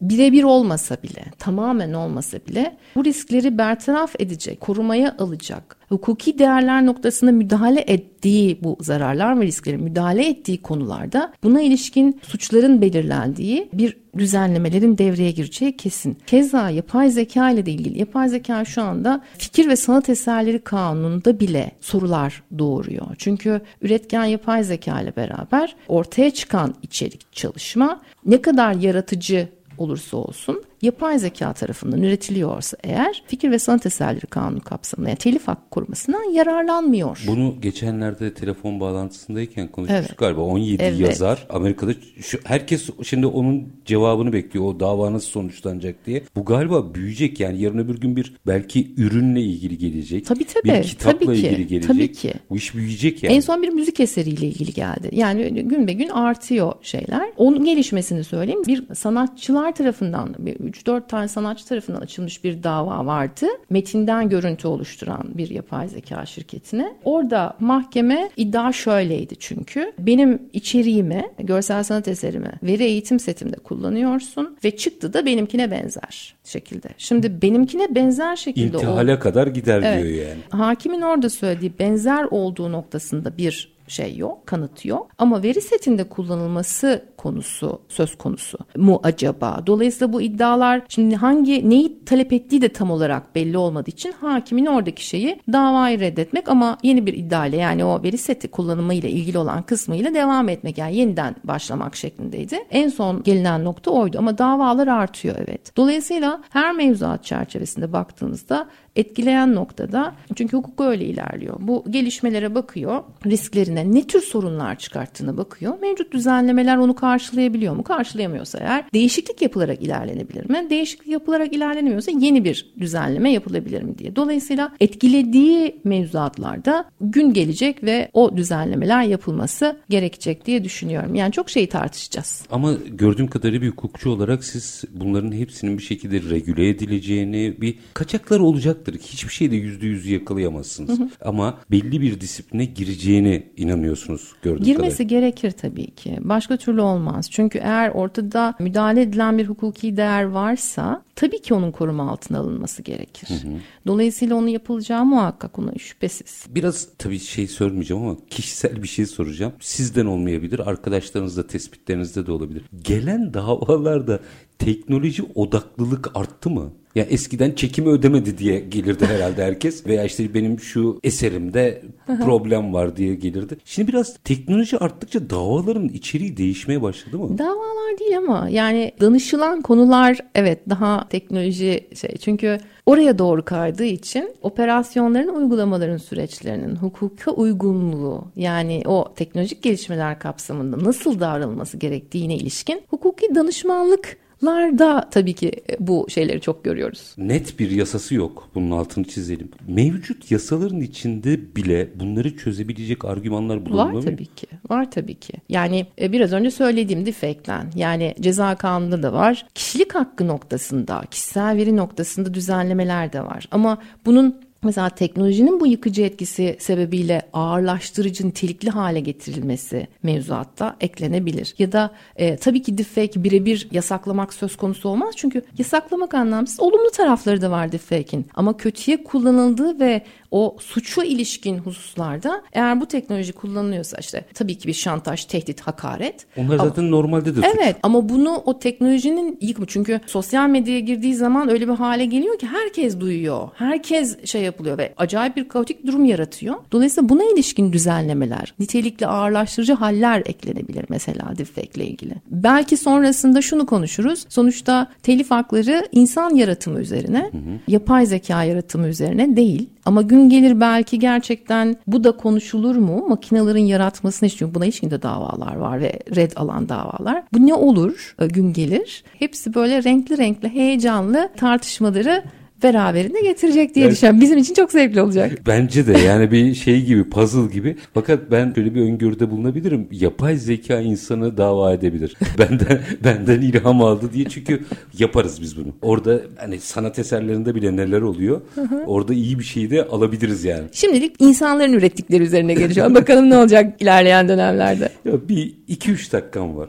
birebir 0.00 0.42
olmasa 0.42 0.96
bile, 1.02 1.24
tamamen 1.38 1.92
olmasa 1.92 2.38
bile 2.48 2.76
bu 2.94 3.04
riskleri 3.04 3.58
bertaraf 3.58 4.14
edecek, 4.18 4.60
korumaya 4.60 5.16
alacak, 5.18 5.76
hukuki 5.88 6.38
değerler 6.38 6.86
noktasında 6.86 7.32
müdahale 7.32 7.80
ettiği 7.80 8.58
bu 8.62 8.76
zararlar 8.80 9.40
ve 9.40 9.44
risklerin 9.44 9.82
müdahale 9.82 10.28
ettiği 10.28 10.62
konularda 10.62 11.32
buna 11.42 11.60
ilişkin 11.60 12.20
suçların 12.22 12.80
belirlendiği 12.80 13.68
bir 13.72 13.96
düzenlemelerin 14.18 14.98
devreye 14.98 15.30
gireceği 15.30 15.76
kesin. 15.76 16.18
Keza 16.26 16.70
yapay 16.70 17.10
zeka 17.10 17.50
ile 17.50 17.66
de 17.66 17.70
ilgili 17.70 17.98
yapay 17.98 18.28
zeka 18.28 18.64
şu 18.64 18.82
anda 18.82 19.24
fikir 19.38 19.68
ve 19.68 19.76
sanat 19.76 20.08
eserleri 20.08 20.58
kanununda 20.58 21.40
bile 21.40 21.70
sorular 21.80 22.42
doğuruyor. 22.58 23.06
Çünkü 23.18 23.60
üretken 23.82 24.24
yapay 24.24 24.64
zeka 24.64 25.00
ile 25.00 25.16
beraber 25.16 25.76
ortaya 25.88 26.30
çıkan 26.30 26.74
içerik 26.82 27.32
çalışma 27.32 28.00
ne 28.26 28.42
kadar 28.42 28.72
yaratıcı 28.74 29.48
olursa 29.78 30.16
olsun 30.16 30.62
yapay 30.82 31.18
zeka 31.18 31.52
tarafından 31.52 32.02
üretiliyorsa 32.02 32.76
eğer 32.84 33.22
fikir 33.26 33.50
ve 33.50 33.58
sanat 33.58 33.86
eserleri 33.86 34.26
kanunu 34.26 34.60
kapsamında 34.60 35.08
yani 35.08 35.18
telif 35.18 35.48
hakkı 35.48 35.70
korumasından 35.70 36.32
yararlanmıyor. 36.34 37.24
Bunu 37.26 37.54
geçenlerde 37.62 38.34
telefon 38.34 38.80
bağlantısındayken 38.80 39.68
konuşmuştuk 39.68 40.06
Evet. 40.08 40.18
galiba. 40.18 40.40
17 40.40 40.82
Evet. 40.82 41.00
yazar 41.00 41.46
Amerika'da 41.50 41.92
şu, 42.20 42.38
herkes 42.44 42.90
şimdi 43.02 43.26
onun 43.26 43.68
cevabını 43.84 44.32
bekliyor. 44.32 44.64
O 44.64 44.80
dava 44.80 45.12
nasıl 45.12 45.28
sonuçlanacak 45.28 46.06
diye. 46.06 46.22
Bu 46.36 46.44
galiba 46.44 46.94
büyüyecek 46.94 47.40
yani 47.40 47.62
yarın 47.62 47.78
öbür 47.78 48.00
gün 48.00 48.16
bir 48.16 48.34
belki 48.46 48.94
ürünle 48.96 49.40
ilgili 49.42 49.78
gelecek. 49.78 50.26
Tabii, 50.26 50.44
tabii. 50.44 50.68
Bir 50.68 50.82
kitapla 50.82 51.18
Tabii 51.26 51.40
ki. 51.40 51.46
ilgili 51.48 51.66
gelecek. 51.66 51.88
Tabii 51.88 52.12
ki. 52.12 52.32
Bu 52.50 52.56
iş 52.56 52.74
büyüyecek 52.74 53.22
yani. 53.22 53.34
En 53.34 53.40
son 53.40 53.62
bir 53.62 53.68
müzik 53.68 54.00
eseriyle 54.00 54.46
ilgili 54.46 54.72
geldi. 54.72 55.08
Yani 55.12 55.48
gün 55.64 55.86
be 55.86 55.92
gün 55.92 56.08
artıyor 56.08 56.72
şeyler. 56.82 57.28
Onun 57.36 57.64
gelişmesini 57.64 58.24
söyleyeyim. 58.24 58.62
Bir 58.66 58.94
sanatçılar 58.94 59.74
tarafından 59.74 60.34
bir 60.38 60.67
3-4 60.68 61.08
tane 61.08 61.28
sanatçı 61.28 61.66
tarafından 61.66 62.00
açılmış 62.00 62.44
bir 62.44 62.62
dava 62.62 63.06
vardı. 63.06 63.46
Metinden 63.70 64.28
görüntü 64.28 64.68
oluşturan 64.68 65.22
bir 65.34 65.50
yapay 65.50 65.88
zeka 65.88 66.26
şirketine. 66.26 66.96
Orada 67.04 67.56
mahkeme 67.60 68.30
iddia 68.36 68.72
şöyleydi 68.72 69.36
çünkü. 69.38 69.92
Benim 69.98 70.42
içeriğimi, 70.52 71.30
görsel 71.38 71.82
sanat 71.82 72.08
eserimi 72.08 72.52
veri 72.62 72.84
eğitim 72.84 73.20
setimde 73.20 73.56
kullanıyorsun 73.56 74.56
ve 74.64 74.76
çıktı 74.76 75.12
da 75.12 75.26
benimkine 75.26 75.70
benzer 75.70 76.34
şekilde. 76.44 76.88
Şimdi 76.98 77.42
benimkine 77.42 77.94
benzer 77.94 78.36
şekilde 78.36 78.76
İntihale 78.76 79.14
ol... 79.14 79.20
kadar 79.20 79.46
gider 79.46 79.82
evet. 79.82 80.04
diyor 80.04 80.28
yani. 80.28 80.40
Hakimin 80.62 81.00
orada 81.00 81.30
söylediği 81.30 81.72
benzer 81.78 82.24
olduğu 82.24 82.72
noktasında 82.72 83.36
bir 83.38 83.77
şey 83.88 84.16
yok, 84.16 84.46
kanıt 84.46 84.84
yok. 84.84 85.08
Ama 85.18 85.42
veri 85.42 85.60
setinde 85.60 86.04
kullanılması 86.04 87.04
konusu 87.16 87.80
söz 87.88 88.18
konusu 88.18 88.58
mu 88.76 89.00
acaba? 89.02 89.62
Dolayısıyla 89.66 90.12
bu 90.12 90.22
iddialar 90.22 90.82
şimdi 90.88 91.16
hangi 91.16 91.70
neyi 91.70 92.04
talep 92.04 92.32
ettiği 92.32 92.62
de 92.62 92.68
tam 92.68 92.90
olarak 92.90 93.34
belli 93.34 93.58
olmadığı 93.58 93.90
için 93.90 94.12
hakimin 94.12 94.66
oradaki 94.66 95.06
şeyi 95.06 95.40
davayı 95.52 96.00
reddetmek 96.00 96.48
ama 96.48 96.78
yeni 96.82 97.06
bir 97.06 97.12
iddia 97.12 97.46
ile 97.46 97.56
yani 97.56 97.84
o 97.84 98.02
veri 98.02 98.18
seti 98.18 98.48
kullanımı 98.48 98.94
ile 98.94 99.10
ilgili 99.10 99.38
olan 99.38 99.62
kısmıyla 99.62 100.14
devam 100.14 100.48
etmek 100.48 100.78
yani 100.78 100.96
yeniden 100.96 101.36
başlamak 101.44 101.96
şeklindeydi. 101.96 102.58
En 102.70 102.88
son 102.88 103.22
gelinen 103.22 103.64
nokta 103.64 103.90
oydu 103.90 104.18
ama 104.18 104.38
davalar 104.38 104.86
artıyor 104.86 105.36
evet. 105.38 105.76
Dolayısıyla 105.76 106.40
her 106.50 106.74
mevzuat 106.74 107.24
çerçevesinde 107.24 107.92
baktığınızda 107.92 108.68
etkileyen 108.98 109.54
noktada 109.54 110.14
çünkü 110.34 110.56
hukuk 110.56 110.80
öyle 110.80 111.04
ilerliyor. 111.04 111.56
Bu 111.60 111.84
gelişmelere 111.90 112.54
bakıyor, 112.54 113.02
risklerine 113.26 113.94
ne 113.94 114.06
tür 114.06 114.20
sorunlar 114.20 114.78
çıkarttığına 114.78 115.36
bakıyor. 115.36 115.78
Mevcut 115.80 116.12
düzenlemeler 116.12 116.76
onu 116.76 116.94
karşılayabiliyor 116.94 117.76
mu? 117.76 117.82
Karşılayamıyorsa 117.82 118.58
eğer 118.58 118.84
değişiklik 118.94 119.42
yapılarak 119.42 119.82
ilerlenebilir 119.82 120.50
mi? 120.50 120.66
Değişiklik 120.70 121.08
yapılarak 121.08 121.52
ilerlenemiyorsa 121.52 122.10
yeni 122.10 122.44
bir 122.44 122.72
düzenleme 122.80 123.32
yapılabilir 123.32 123.82
mi 123.82 123.98
diye. 123.98 124.16
Dolayısıyla 124.16 124.72
etkilediği 124.80 125.80
mevzuatlarda 125.84 126.84
gün 127.00 127.32
gelecek 127.32 127.84
ve 127.84 128.10
o 128.12 128.36
düzenlemeler 128.36 129.02
yapılması 129.02 129.80
gerekecek 129.88 130.46
diye 130.46 130.64
düşünüyorum. 130.64 131.14
Yani 131.14 131.32
çok 131.32 131.50
şeyi 131.50 131.66
tartışacağız. 131.66 132.42
Ama 132.50 132.72
gördüğüm 132.88 133.26
kadarıyla 133.26 133.62
bir 133.62 133.68
hukukçu 133.68 134.10
olarak 134.10 134.44
siz 134.44 134.84
bunların 134.90 135.32
hepsinin 135.32 135.78
bir 135.78 135.82
şekilde 135.82 136.30
regüle 136.30 136.68
edileceğini, 136.68 137.54
bir 137.60 137.74
kaçaklar 137.94 138.40
olacaktır. 138.88 139.12
Hiçbir 139.12 139.32
şeyde 139.32 139.56
yüzde 139.56 139.86
yüz 139.86 140.06
yakalayamazsınız. 140.06 140.98
Hı 140.98 141.02
hı. 141.02 141.08
Ama 141.24 141.58
belli 141.70 142.00
bir 142.00 142.20
disipline 142.20 142.64
gireceğine 142.64 143.42
inanıyorsunuz 143.56 144.32
gördüğüm 144.42 144.64
Girmesi 144.64 144.96
kadarıyla. 144.96 145.20
gerekir 145.20 145.50
tabii 145.50 145.90
ki. 145.90 146.18
Başka 146.20 146.56
türlü 146.56 146.80
olmaz. 146.80 147.30
Çünkü 147.30 147.58
eğer 147.58 147.90
ortada 147.90 148.54
müdahale 148.58 149.02
edilen 149.02 149.38
bir 149.38 149.46
hukuki 149.46 149.96
değer 149.96 150.22
varsa 150.22 151.02
tabii 151.16 151.42
ki 151.42 151.54
onun 151.54 151.72
koruma 151.72 152.10
altına 152.10 152.38
alınması 152.38 152.82
gerekir. 152.82 153.28
Hı 153.28 153.34
hı. 153.34 153.52
Dolayısıyla 153.86 154.36
onun 154.36 154.48
yapılacağı 154.48 155.04
muhakkak 155.04 155.58
ona 155.58 155.72
şüphesiz. 155.78 156.46
Biraz 156.48 156.88
tabii 156.98 157.18
şey 157.18 157.46
sormayacağım 157.46 158.02
ama 158.02 158.16
kişisel 158.30 158.82
bir 158.82 158.88
şey 158.88 159.06
soracağım. 159.06 159.52
Sizden 159.60 160.06
olmayabilir, 160.06 160.58
arkadaşlarınızda, 160.58 161.46
tespitlerinizde 161.46 162.26
de 162.26 162.32
olabilir. 162.32 162.62
Gelen 162.84 163.34
davalarda 163.34 164.20
teknoloji 164.58 165.22
odaklılık 165.34 166.16
arttı 166.16 166.50
mı? 166.50 166.72
Ya 166.94 167.04
eskiden 167.04 167.52
çekimi 167.52 167.88
ödemedi 167.88 168.38
diye 168.38 168.60
gelirdi 168.60 169.06
herhalde 169.06 169.44
herkes 169.44 169.86
veya 169.86 170.04
işte 170.04 170.34
benim 170.34 170.60
şu 170.60 171.00
eserimde 171.02 171.82
problem 172.06 172.74
var 172.74 172.96
diye 172.96 173.14
gelirdi. 173.14 173.56
Şimdi 173.64 173.88
biraz 173.88 174.16
teknoloji 174.24 174.78
arttıkça 174.78 175.30
davaların 175.30 175.88
içeriği 175.88 176.36
değişmeye 176.36 176.82
başladı 176.82 177.18
mı? 177.18 177.38
Davalar 177.38 177.98
değil 178.00 178.18
ama 178.18 178.48
yani 178.50 178.92
danışılan 179.00 179.62
konular 179.62 180.18
evet 180.34 180.58
daha 180.68 181.08
teknoloji 181.08 181.88
şey 181.94 182.16
çünkü 182.20 182.58
oraya 182.86 183.18
doğru 183.18 183.44
kaydığı 183.44 183.84
için 183.84 184.34
operasyonların 184.42 185.34
uygulamaların 185.34 185.96
süreçlerinin 185.96 186.76
hukuka 186.76 187.30
uygunluğu 187.30 188.24
yani 188.36 188.82
o 188.86 189.14
teknolojik 189.16 189.62
gelişmeler 189.62 190.18
kapsamında 190.18 190.84
nasıl 190.84 191.20
davranılması 191.20 191.76
gerektiğine 191.76 192.36
ilişkin 192.36 192.82
hukuki 192.88 193.34
danışmanlık 193.34 194.16
larda 194.44 195.08
tabii 195.10 195.32
ki 195.32 195.52
bu 195.80 196.06
şeyleri 196.08 196.40
çok 196.40 196.64
görüyoruz. 196.64 197.14
Net 197.18 197.58
bir 197.58 197.70
yasası 197.70 198.14
yok. 198.14 198.48
Bunun 198.54 198.70
altını 198.70 199.04
çizelim. 199.04 199.48
Mevcut 199.68 200.30
yasaların 200.30 200.80
içinde 200.80 201.56
bile 201.56 201.88
bunları 201.94 202.36
çözebilecek 202.36 203.04
argümanlar 203.04 203.66
bulunmuyor 203.66 203.94
Var 203.94 204.02
tabii 204.02 204.26
ki. 204.26 204.46
Var 204.70 204.90
tabii 204.90 205.14
ki. 205.14 205.32
Yani 205.48 205.86
e, 206.00 206.12
biraz 206.12 206.32
önce 206.32 206.50
söylediğim 206.50 207.06
defekten 207.06 207.70
yani 207.74 208.14
ceza 208.20 208.54
kanununda 208.54 209.02
da 209.02 209.12
var. 209.12 209.46
Kişilik 209.54 209.94
hakkı 209.94 210.26
noktasında, 210.26 211.02
kişisel 211.10 211.56
veri 211.56 211.76
noktasında 211.76 212.34
düzenlemeler 212.34 213.12
de 213.12 213.24
var. 213.24 213.48
Ama 213.50 213.78
bunun 214.06 214.47
Mesela 214.62 214.88
teknolojinin 214.88 215.60
bu 215.60 215.66
yıkıcı 215.66 216.02
etkisi 216.02 216.56
sebebiyle 216.60 217.22
ağırlaştırıcı 217.32 218.28
nitelikli 218.28 218.70
hale 218.70 219.00
getirilmesi 219.00 219.88
mevzuatta 220.02 220.76
eklenebilir. 220.80 221.54
Ya 221.58 221.72
da 221.72 221.90
e, 222.16 222.36
tabii 222.36 222.62
ki 222.62 222.78
deepfake 222.78 223.24
birebir 223.24 223.68
yasaklamak 223.70 224.34
söz 224.34 224.56
konusu 224.56 224.88
olmaz. 224.88 225.14
Çünkü 225.16 225.42
yasaklamak 225.58 226.14
anlamsız 226.14 226.60
olumlu 226.60 226.90
tarafları 226.90 227.40
da 227.40 227.50
var 227.50 227.72
deepfake'in. 227.72 228.26
Ama 228.34 228.56
kötüye 228.56 229.04
kullanıldığı 229.04 229.80
ve 229.80 230.02
o 230.30 230.56
suçu 230.60 231.02
ilişkin 231.02 231.58
hususlarda 231.58 232.42
eğer 232.52 232.80
bu 232.80 232.86
teknoloji 232.86 233.32
kullanılıyorsa 233.32 233.96
işte 234.00 234.24
tabii 234.34 234.58
ki 234.58 234.68
bir 234.68 234.72
şantaj, 234.72 235.24
tehdit, 235.24 235.60
hakaret. 235.60 236.26
Onlar 236.36 236.58
zaten 236.58 236.82
ama, 236.82 236.90
normalde 236.90 237.36
de 237.36 237.42
suç. 237.42 237.44
Evet 237.54 237.76
ama 237.82 238.08
bunu 238.08 238.42
o 238.46 238.58
teknolojinin 238.58 239.38
yıkımı 239.40 239.66
çünkü 239.66 240.00
sosyal 240.06 240.48
medyaya 240.48 240.80
girdiği 240.80 241.14
zaman 241.14 241.48
öyle 241.48 241.68
bir 241.68 241.74
hale 241.74 242.04
geliyor 242.04 242.38
ki 242.38 242.46
herkes 242.46 243.00
duyuyor. 243.00 243.48
Herkes 243.54 244.24
şey 244.24 244.42
yapılıyor 244.42 244.78
ve 244.78 244.94
acayip 244.96 245.36
bir 245.36 245.48
kaotik 245.48 245.86
durum 245.86 246.04
yaratıyor. 246.04 246.54
Dolayısıyla 246.72 247.08
buna 247.08 247.24
ilişkin 247.24 247.72
düzenlemeler, 247.72 248.54
nitelikli 248.58 249.06
ağırlaştırıcı 249.06 249.72
haller 249.72 250.22
eklenebilir 250.26 250.84
mesela 250.88 251.38
deepfake 251.38 251.70
ile 251.74 251.86
ilgili. 251.86 252.14
Belki 252.30 252.76
sonrasında 252.76 253.42
şunu 253.42 253.66
konuşuruz. 253.66 254.24
Sonuçta 254.28 254.90
telif 255.02 255.30
hakları 255.30 255.88
insan 255.92 256.34
yaratımı 256.34 256.80
üzerine, 256.80 257.30
hı 257.32 257.38
hı. 257.38 257.58
yapay 257.68 258.06
zeka 258.06 258.44
yaratımı 258.44 258.88
üzerine 258.88 259.36
değil. 259.36 259.68
Ama 259.88 260.02
gün 260.02 260.28
gelir 260.28 260.60
belki 260.60 260.98
gerçekten 260.98 261.76
bu 261.86 262.04
da 262.04 262.12
konuşulur 262.12 262.76
mu? 262.76 263.06
Makinelerin 263.08 263.66
yaratmasını 263.66 264.26
istiyor. 264.26 264.54
Buna 264.54 264.64
ilişkin 264.64 264.90
de 264.90 265.02
davalar 265.02 265.56
var 265.56 265.80
ve 265.80 265.92
red 266.16 266.32
alan 266.36 266.68
davalar. 266.68 267.22
Bu 267.32 267.46
ne 267.46 267.54
olur 267.54 268.14
e, 268.20 268.26
gün 268.26 268.52
gelir? 268.52 269.04
Hepsi 269.18 269.54
böyle 269.54 269.84
renkli 269.84 270.18
renkli 270.18 270.48
heyecanlı 270.48 271.28
tartışmaları 271.36 272.22
beraberinde 272.62 273.20
getirecek 273.20 273.74
diye 273.74 273.84
evet. 273.84 273.94
düşünüyorum. 273.94 274.20
Bizim 274.20 274.38
için 274.38 274.54
çok 274.54 274.72
zevkli 274.72 275.02
olacak. 275.02 275.32
Bence 275.46 275.86
de 275.86 275.98
yani 275.98 276.30
bir 276.30 276.54
şey 276.54 276.84
gibi 276.84 277.10
puzzle 277.10 277.52
gibi. 277.52 277.76
Fakat 277.94 278.30
ben 278.30 278.52
şöyle 278.54 278.74
bir 278.74 278.80
öngörüde 278.80 279.30
bulunabilirim. 279.30 279.88
Yapay 279.90 280.36
zeka 280.36 280.80
insanı 280.80 281.36
dava 281.36 281.72
edebilir. 281.72 282.16
benden 282.38 282.80
benden 283.04 283.40
ilham 283.40 283.82
aldı 283.82 284.12
diye 284.12 284.24
çünkü 284.24 284.64
yaparız 284.98 285.42
biz 285.42 285.56
bunu. 285.56 285.74
Orada 285.82 286.20
hani 286.36 286.60
sanat 286.60 286.98
eserlerinde 286.98 287.54
bile 287.54 287.76
neler 287.76 288.00
oluyor. 288.00 288.40
Orada 288.86 289.14
iyi 289.14 289.38
bir 289.38 289.44
şey 289.44 289.70
de 289.70 289.84
alabiliriz 289.84 290.44
yani. 290.44 290.64
Şimdilik 290.72 291.16
insanların 291.18 291.72
ürettikleri 291.72 292.22
üzerine 292.22 292.54
geleceğim. 292.54 292.94
Bakalım 292.94 293.30
ne 293.30 293.38
olacak 293.38 293.82
ilerleyen 293.82 294.28
dönemlerde. 294.28 294.88
Ya 295.04 295.28
bir 295.28 295.54
iki 295.68 295.92
üç 295.92 296.12
dakikam 296.12 296.56
var. 296.56 296.68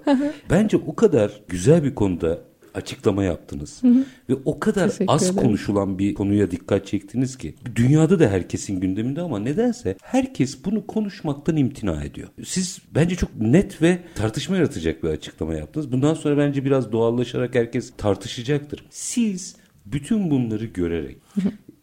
Bence 0.50 0.78
o 0.88 0.96
kadar 0.96 1.32
güzel 1.48 1.84
bir 1.84 1.96
konuda 1.96 2.49
açıklama 2.80 3.24
yaptınız. 3.24 3.84
Hı 3.84 3.88
hı. 3.88 4.06
Ve 4.30 4.34
o 4.46 4.60
kadar 4.60 4.90
Teşekkür 4.90 5.14
az 5.14 5.24
ederim. 5.24 5.36
konuşulan 5.36 6.00
bir 6.00 6.14
konuya 6.14 6.52
dikkat 6.52 6.88
çektiniz 6.88 7.38
ki. 7.38 7.56
Dünyada 7.76 8.20
da 8.20 8.30
herkesin 8.30 8.80
gündeminde 8.80 9.22
ama 9.22 9.40
nedense 9.40 9.96
herkes 10.02 10.66
bunu 10.66 10.88
konuşmaktan 10.88 11.58
imtina 11.58 12.04
ediyor. 12.04 12.28
Siz 12.46 12.80
bence 12.96 13.16
çok 13.16 13.36
net 13.40 13.82
ve 13.82 14.00
tartışma 14.16 14.56
yaratacak 14.58 15.04
bir 15.04 15.10
açıklama 15.10 15.54
yaptınız. 15.54 15.92
Bundan 15.92 16.14
sonra 16.14 16.38
bence 16.38 16.66
biraz 16.66 16.92
doğallaşarak 16.92 17.56
herkes 17.56 17.94
tartışacaktır. 17.98 18.86
Siz 18.90 19.56
bütün 19.86 20.32
bunları 20.32 20.66
görerek 20.66 21.18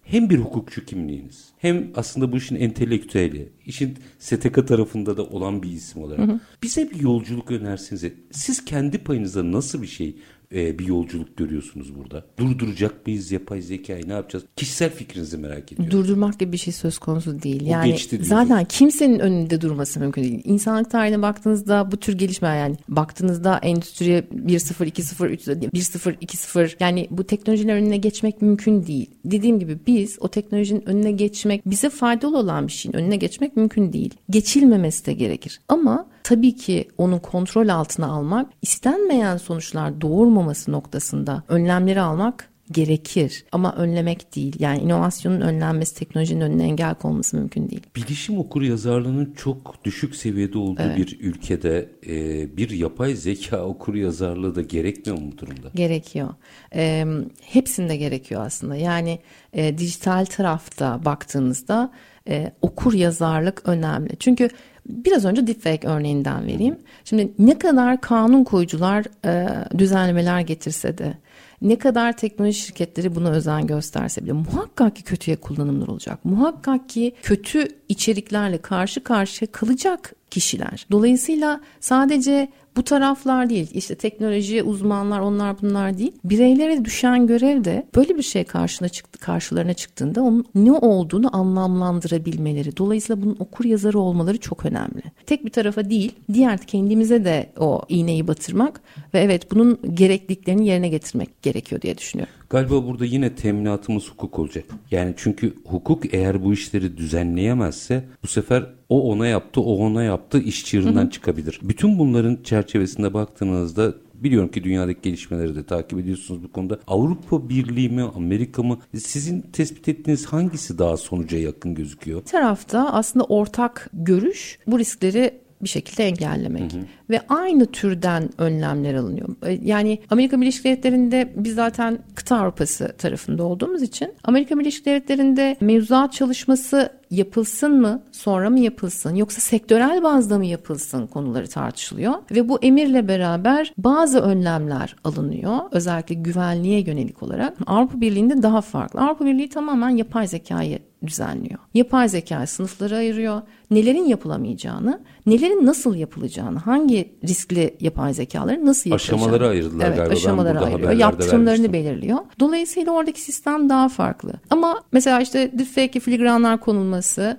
hem 0.06 0.30
bir 0.30 0.38
hukukçu 0.38 0.84
kimliğiniz 0.84 1.46
hem 1.58 1.90
aslında 1.94 2.32
bu 2.32 2.36
işin 2.36 2.56
entelektüeli, 2.56 3.48
işin 3.66 3.98
STK 4.18 4.68
tarafında 4.68 5.16
da 5.16 5.24
olan 5.24 5.62
bir 5.62 5.70
isim 5.70 6.02
olarak 6.02 6.28
hı 6.28 6.32
hı. 6.32 6.40
bize 6.62 6.90
bir 6.90 7.00
yolculuk 7.00 7.50
önersiniz. 7.50 8.04
Siz 8.30 8.64
kendi 8.64 8.98
payınıza 8.98 9.52
nasıl 9.52 9.82
bir 9.82 9.86
şey 9.86 10.16
e, 10.54 10.78
bir 10.78 10.86
yolculuk 10.86 11.36
görüyorsunuz 11.36 11.94
burada? 11.94 12.24
Durduracak 12.38 13.06
mıyız 13.06 13.32
yapay 13.32 13.62
zekayı 13.62 14.08
ne 14.08 14.12
yapacağız? 14.12 14.44
Kişisel 14.56 14.90
fikrinizi 14.90 15.38
merak 15.38 15.72
ediyorum. 15.72 15.90
Durdurmak 15.90 16.38
gibi 16.38 16.52
bir 16.52 16.58
şey 16.58 16.72
söz 16.72 16.98
konusu 16.98 17.42
değil. 17.42 17.62
O 17.62 17.70
yani 17.70 17.96
zaten 18.20 18.64
kimsenin 18.64 19.18
önünde 19.18 19.60
durması 19.60 20.00
mümkün 20.00 20.22
değil. 20.22 20.40
İnsanlık 20.44 20.90
tarihine 20.90 21.22
baktığınızda 21.22 21.92
bu 21.92 21.96
tür 21.96 22.18
gelişme 22.18 22.48
yani 22.48 22.76
baktığınızda 22.88 23.58
endüstriye 23.58 24.20
1.0, 24.20 24.84
2.0, 24.84 25.28
3.0, 25.28 25.70
1.0, 25.70 26.18
2.0 26.18 26.76
yani 26.80 27.06
bu 27.10 27.24
teknolojinin 27.24 27.72
önüne 27.72 27.96
geçmek 27.96 28.42
mümkün 28.42 28.86
değil. 28.86 29.10
Dediğim 29.24 29.58
gibi 29.58 29.78
biz 29.86 30.16
o 30.20 30.28
teknolojinin 30.28 30.88
önüne 30.88 31.12
geçmek 31.12 31.66
bize 31.66 31.90
faydalı 31.90 32.38
olan 32.38 32.66
bir 32.66 32.72
şeyin 32.72 32.96
önüne 32.96 33.16
geçmek 33.16 33.56
mümkün 33.56 33.92
değil. 33.92 34.14
Geçilmemesi 34.30 35.06
de 35.06 35.12
gerekir. 35.12 35.60
Ama 35.68 36.06
tabii 36.26 36.56
ki 36.56 36.88
onun 36.98 37.18
kontrol 37.18 37.68
altına 37.68 38.06
almak, 38.06 38.52
istenmeyen 38.62 39.36
sonuçlar 39.36 40.00
doğurmaması 40.00 40.72
noktasında 40.72 41.42
önlemleri 41.48 42.00
almak 42.00 42.50
gerekir 42.70 43.44
ama 43.52 43.74
önlemek 43.74 44.36
değil. 44.36 44.56
Yani 44.58 44.78
inovasyonun 44.78 45.40
önlenmesi 45.40 45.94
teknolojinin 45.94 46.40
önüne 46.40 46.64
engel 46.64 46.94
konması 46.94 47.36
mümkün 47.36 47.70
değil. 47.70 47.82
Bilişim 47.96 48.38
okur 48.38 48.62
yazarlığının 48.62 49.34
çok 49.36 49.84
düşük 49.84 50.16
seviyede 50.16 50.58
olduğu 50.58 50.82
evet. 50.82 50.96
bir 50.96 51.20
ülkede 51.20 51.88
e, 52.06 52.56
bir 52.56 52.70
yapay 52.70 53.14
zeka 53.14 53.62
okur 53.62 53.94
yazarlığı 53.94 54.54
da 54.54 54.62
gerekmiyor 54.62 55.18
mu 55.18 55.32
bu 55.32 55.38
durumda? 55.38 55.68
Gerekiyor. 55.74 56.28
E, 56.74 57.06
hepsinde 57.42 57.96
gerekiyor 57.96 58.42
aslında. 58.46 58.76
Yani 58.76 59.18
e, 59.52 59.78
dijital 59.78 60.24
tarafta 60.24 61.04
baktığınızda 61.04 61.92
e, 62.28 62.52
okur 62.62 62.92
yazarlık 62.92 63.68
önemli. 63.68 64.16
Çünkü 64.18 64.48
biraz 64.88 65.24
önce 65.24 65.46
deepfake 65.46 65.88
örneğinden 65.88 66.46
vereyim. 66.46 66.76
Şimdi 67.04 67.32
ne 67.38 67.58
kadar 67.58 68.00
kanun 68.00 68.44
koyucular 68.44 69.04
e, 69.24 69.48
düzenlemeler 69.78 70.40
getirse 70.40 70.98
de 70.98 71.14
ne 71.62 71.78
kadar 71.78 72.16
teknoloji 72.16 72.58
şirketleri 72.58 73.14
buna 73.14 73.30
özen 73.30 73.66
gösterse 73.66 74.24
bile 74.24 74.32
muhakkak 74.32 74.96
ki 74.96 75.02
kötüye 75.02 75.36
kullanımlar 75.36 75.88
olacak. 75.88 76.24
Muhakkak 76.24 76.88
ki 76.88 77.14
kötü 77.22 77.68
içeriklerle 77.88 78.58
karşı 78.58 79.04
karşıya 79.04 79.52
kalacak 79.52 80.12
kişiler. 80.30 80.86
Dolayısıyla 80.90 81.60
sadece 81.80 82.48
bu 82.76 82.82
taraflar 82.82 83.50
değil 83.50 83.70
işte 83.74 83.94
teknoloji 83.94 84.62
uzmanlar 84.62 85.20
onlar 85.20 85.62
bunlar 85.62 85.98
değil. 85.98 86.12
Bireylere 86.24 86.84
düşen 86.84 87.26
görev 87.26 87.64
de 87.64 87.86
böyle 87.96 88.16
bir 88.16 88.22
şey 88.22 88.44
karşına 88.44 88.88
çıktı, 88.88 89.18
karşılarına 89.18 89.74
çıktığında 89.74 90.22
onun 90.22 90.44
ne 90.54 90.72
olduğunu 90.72 91.36
anlamlandırabilmeleri. 91.36 92.76
Dolayısıyla 92.76 93.22
bunun 93.22 93.36
okur 93.38 93.64
yazarı 93.64 93.98
olmaları 93.98 94.38
çok 94.38 94.66
önemli. 94.66 95.02
Tek 95.26 95.44
bir 95.44 95.50
tarafa 95.50 95.90
değil 95.90 96.12
diğer 96.32 96.58
kendimize 96.58 97.24
de 97.24 97.52
o 97.58 97.82
iğneyi 97.88 98.28
batırmak 98.28 98.80
ve 99.14 99.20
evet 99.20 99.50
bunun 99.50 99.78
gerekliliklerini 99.94 100.66
yerine 100.66 100.88
getirmek 100.88 101.42
gerekiyor 101.42 101.82
diye 101.82 101.98
düşünüyorum. 101.98 102.34
Galiba 102.50 102.86
burada 102.86 103.04
yine 103.04 103.34
teminatımız 103.34 104.10
hukuk 104.10 104.38
olacak. 104.38 104.64
Yani 104.90 105.14
çünkü 105.16 105.54
hukuk 105.64 106.14
eğer 106.14 106.44
bu 106.44 106.52
işleri 106.52 106.96
düzenleyemezse 106.96 108.04
bu 108.22 108.26
sefer 108.26 108.66
o 108.88 109.10
ona 109.12 109.26
yaptı, 109.26 109.60
o 109.60 109.76
ona 109.76 110.02
yaptı 110.02 110.38
iş 110.38 110.64
çığırından 110.64 111.06
çıkabilir. 111.06 111.60
Bütün 111.62 111.98
bunların 111.98 112.38
çerçevesinde 112.66 113.14
baktığınızda 113.14 113.94
Biliyorum 114.14 114.50
ki 114.50 114.64
dünyadaki 114.64 115.00
gelişmeleri 115.02 115.56
de 115.56 115.66
takip 115.66 115.98
ediyorsunuz 115.98 116.42
bu 116.42 116.52
konuda. 116.52 116.78
Avrupa 116.86 117.48
Birliği 117.48 117.88
mi, 117.88 118.02
Amerika 118.02 118.62
mı? 118.62 118.78
Sizin 118.98 119.40
tespit 119.40 119.88
ettiğiniz 119.88 120.26
hangisi 120.26 120.78
daha 120.78 120.96
sonuca 120.96 121.38
yakın 121.38 121.74
gözüküyor? 121.74 122.20
Bir 122.20 122.26
tarafta 122.26 122.92
aslında 122.92 123.24
ortak 123.24 123.90
görüş 123.92 124.58
bu 124.66 124.78
riskleri 124.78 125.40
bir 125.62 125.68
şekilde 125.68 126.04
engellemek. 126.04 126.72
Hı 126.72 126.76
hı. 126.76 126.82
Ve 127.10 127.20
aynı 127.28 127.66
türden 127.66 128.30
önlemler 128.38 128.94
alınıyor. 128.94 129.28
E, 129.46 129.52
yani 129.62 129.98
Amerika 130.10 130.40
Birleşik 130.40 130.64
Devletleri'nde 130.64 131.32
biz 131.36 131.54
zaten 131.54 131.98
kıta 132.14 132.36
Avrupası 132.36 132.94
tarafında 132.98 133.42
olduğumuz 133.42 133.82
için 133.82 134.12
Amerika 134.24 134.58
Birleşik 134.58 134.86
Devletleri'nde 134.86 135.56
mevzuat 135.60 136.12
çalışması 136.12 136.92
yapılsın 137.10 137.80
mı 137.80 138.02
sonra 138.12 138.50
mı 138.50 138.60
yapılsın 138.60 139.14
yoksa 139.14 139.40
sektörel 139.40 140.02
bazda 140.02 140.38
mı 140.38 140.46
yapılsın 140.46 141.06
konuları 141.06 141.48
tartışılıyor 141.48 142.14
ve 142.30 142.48
bu 142.48 142.58
emirle 142.62 143.08
beraber 143.08 143.72
bazı 143.78 144.20
önlemler 144.20 144.96
alınıyor 145.04 145.58
özellikle 145.70 146.14
güvenliğe 146.14 146.80
yönelik 146.80 147.22
olarak 147.22 147.56
Avrupa 147.66 148.00
Birliği'nde 148.00 148.42
daha 148.42 148.60
farklı 148.60 149.00
Avrupa 149.00 149.24
Birliği 149.24 149.48
tamamen 149.48 149.90
yapay 149.90 150.28
zekayı 150.28 150.78
düzenliyor. 151.06 151.58
Yapay 151.74 152.08
zeka 152.08 152.46
sınıfları 152.46 152.96
ayırıyor. 152.96 153.42
Nelerin 153.70 154.04
yapılamayacağını, 154.04 155.00
nelerin 155.26 155.66
nasıl 155.66 155.94
yapılacağını, 155.94 156.58
hangi 156.58 157.12
riskli 157.24 157.76
yapay 157.80 158.14
zekaları 158.14 158.66
nasıl 158.66 158.90
yapılacağını. 158.90 159.20
Aşamaları 159.20 159.48
ayırdılar 159.48 159.86
evet, 159.86 159.96
galiba. 159.96 160.14
Aşamaları 160.14 160.60
ayırıyor. 160.60 160.92
Yaptırımlarını 160.92 161.72
belirliyor. 161.72 162.18
Dolayısıyla 162.40 162.92
oradaki 162.92 163.20
sistem 163.20 163.68
daha 163.68 163.88
farklı. 163.88 164.32
Ama 164.50 164.82
mesela 164.92 165.20
işte 165.20 165.50
deepfake 165.58 166.00
filigranlar 166.00 166.60
konulması, 166.60 166.95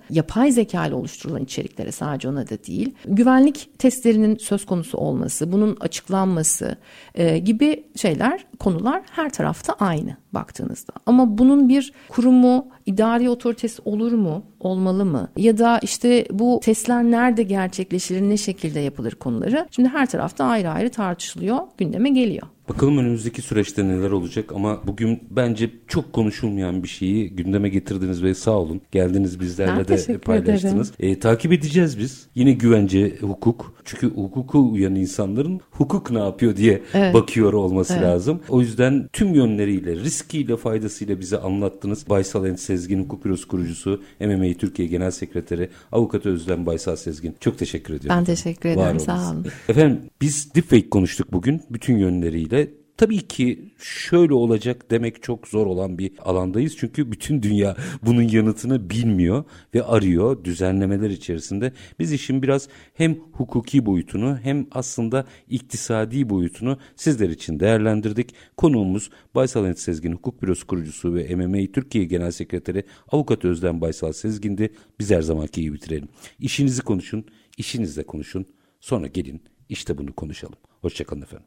yapay 0.09 0.51
zeka 0.51 0.85
ile 0.85 0.95
oluşturulan 0.95 1.43
içeriklere 1.43 1.91
sadece 1.91 2.29
ona 2.29 2.49
da 2.49 2.63
değil. 2.67 2.95
Güvenlik 3.05 3.79
testlerinin 3.79 4.37
söz 4.37 4.65
konusu 4.65 4.97
olması, 4.97 5.51
bunun 5.51 5.77
açıklanması 5.79 6.77
e, 7.15 7.37
gibi 7.37 7.83
şeyler, 7.95 8.45
konular 8.59 9.01
her 9.11 9.29
tarafta 9.29 9.73
aynı 9.73 10.17
baktığınızda. 10.33 10.93
Ama 11.05 11.37
bunun 11.37 11.69
bir 11.69 11.93
kurumu, 12.09 12.67
idari 12.85 13.29
otoritesi 13.29 13.81
olur 13.85 14.11
mu? 14.11 14.43
Olmalı 14.59 15.05
mı? 15.05 15.27
Ya 15.37 15.57
da 15.57 15.79
işte 15.81 16.25
bu 16.31 16.59
testler 16.63 17.03
nerede 17.03 17.43
gerçekleşir, 17.43 18.21
ne 18.21 18.37
şekilde 18.37 18.79
yapılır 18.79 19.11
konuları. 19.11 19.67
Şimdi 19.71 19.89
her 19.89 20.09
tarafta 20.09 20.45
ayrı 20.45 20.69
ayrı 20.69 20.89
tartışılıyor, 20.89 21.57
gündeme 21.77 22.09
geliyor. 22.09 22.47
Bakalım 22.69 22.97
önümüzdeki 22.97 23.41
süreçte 23.41 23.87
neler 23.87 24.11
olacak 24.11 24.51
ama 24.55 24.81
bugün 24.87 25.19
bence 25.29 25.69
çok 25.87 26.13
konuşulmayan 26.13 26.83
bir 26.83 26.87
şeyi 26.87 27.29
gündeme 27.29 27.69
getirdiniz 27.69 28.23
ve 28.23 28.33
sağ 28.33 28.51
olun. 28.51 28.81
Geldiniz 28.91 29.39
bizlerle 29.39 29.85
ben 29.89 29.97
de 29.97 30.17
paylaştınız. 30.17 30.91
E, 30.99 31.19
takip 31.19 31.53
edeceğiz 31.53 31.99
biz. 31.99 32.27
Yine 32.35 32.51
güvence, 32.51 33.17
hukuk. 33.21 33.73
Çünkü 33.85 34.07
hukuku 34.07 34.71
uyan 34.71 34.95
insanların 34.95 35.61
hukuk 35.71 36.11
ne 36.11 36.19
yapıyor 36.19 36.55
diye 36.55 36.81
evet. 36.93 37.13
bakıyor 37.13 37.53
olması 37.53 37.93
evet. 37.93 38.03
lazım. 38.03 38.39
O 38.49 38.61
yüzden 38.61 39.09
tüm 39.13 39.33
yönleriyle, 39.33 39.95
riskiyle, 39.95 40.57
faydasıyla 40.57 41.19
bize 41.19 41.37
anlattınız. 41.37 42.09
Baysal 42.09 42.45
Ent 42.45 42.59
Sezgin, 42.59 43.03
hukuk 43.03 43.25
bürosu 43.25 43.47
kurucusu, 43.47 44.01
MMA 44.19 44.53
Türkiye 44.59 44.87
Genel 44.87 45.11
Sekreteri, 45.11 45.69
Avukat 45.91 46.25
Özlem 46.25 46.65
Baysal 46.65 46.95
Sezgin. 46.95 47.35
Çok 47.39 47.57
teşekkür 47.57 47.93
ediyorum. 47.93 48.19
Ben 48.19 48.25
teşekkür 48.25 48.69
ederim. 48.69 48.99
Sağ 48.99 49.31
olun. 49.31 49.45
Efendim 49.69 49.99
biz 50.21 50.55
deepfake 50.55 50.89
konuştuk 50.89 51.31
bugün 51.31 51.61
bütün 51.69 51.97
yönleriyle 51.97 52.56
Tabii 52.97 53.27
ki 53.27 53.73
şöyle 53.79 54.33
olacak 54.33 54.91
demek 54.91 55.23
çok 55.23 55.47
zor 55.47 55.65
olan 55.65 55.97
bir 55.97 56.11
alandayız. 56.19 56.77
Çünkü 56.77 57.11
bütün 57.11 57.43
dünya 57.43 57.75
bunun 58.05 58.21
yanıtını 58.21 58.89
bilmiyor 58.89 59.43
ve 59.73 59.83
arıyor 59.83 60.43
düzenlemeler 60.43 61.09
içerisinde. 61.09 61.73
Biz 61.99 62.13
işin 62.13 62.41
biraz 62.41 62.67
hem 62.93 63.15
hukuki 63.31 63.85
boyutunu 63.85 64.37
hem 64.43 64.67
aslında 64.71 65.25
iktisadi 65.49 66.29
boyutunu 66.29 66.77
sizler 66.95 67.29
için 67.29 67.59
değerlendirdik. 67.59 68.33
Konuğumuz 68.57 69.09
Baysal 69.35 69.65
Ent 69.65 69.79
Sezgin 69.79 70.11
Hukuk 70.11 70.41
Bürosu 70.41 70.67
kurucusu 70.67 71.15
ve 71.15 71.35
MMA 71.35 71.71
Türkiye 71.71 72.05
Genel 72.05 72.31
Sekreteri 72.31 72.83
Avukat 73.11 73.45
Özlem 73.45 73.81
Baysal 73.81 74.11
Sezgin'di. 74.11 74.73
Biz 74.99 75.11
her 75.11 75.21
zamanki 75.21 75.61
gibi 75.61 75.75
bitirelim. 75.75 76.07
İşinizi 76.39 76.81
konuşun, 76.81 77.25
işinizle 77.57 78.03
konuşun. 78.03 78.45
Sonra 78.79 79.07
gelin 79.07 79.41
işte 79.69 79.97
bunu 79.97 80.13
konuşalım. 80.13 80.55
Hoşçakalın 80.81 81.21
efendim. 81.21 81.45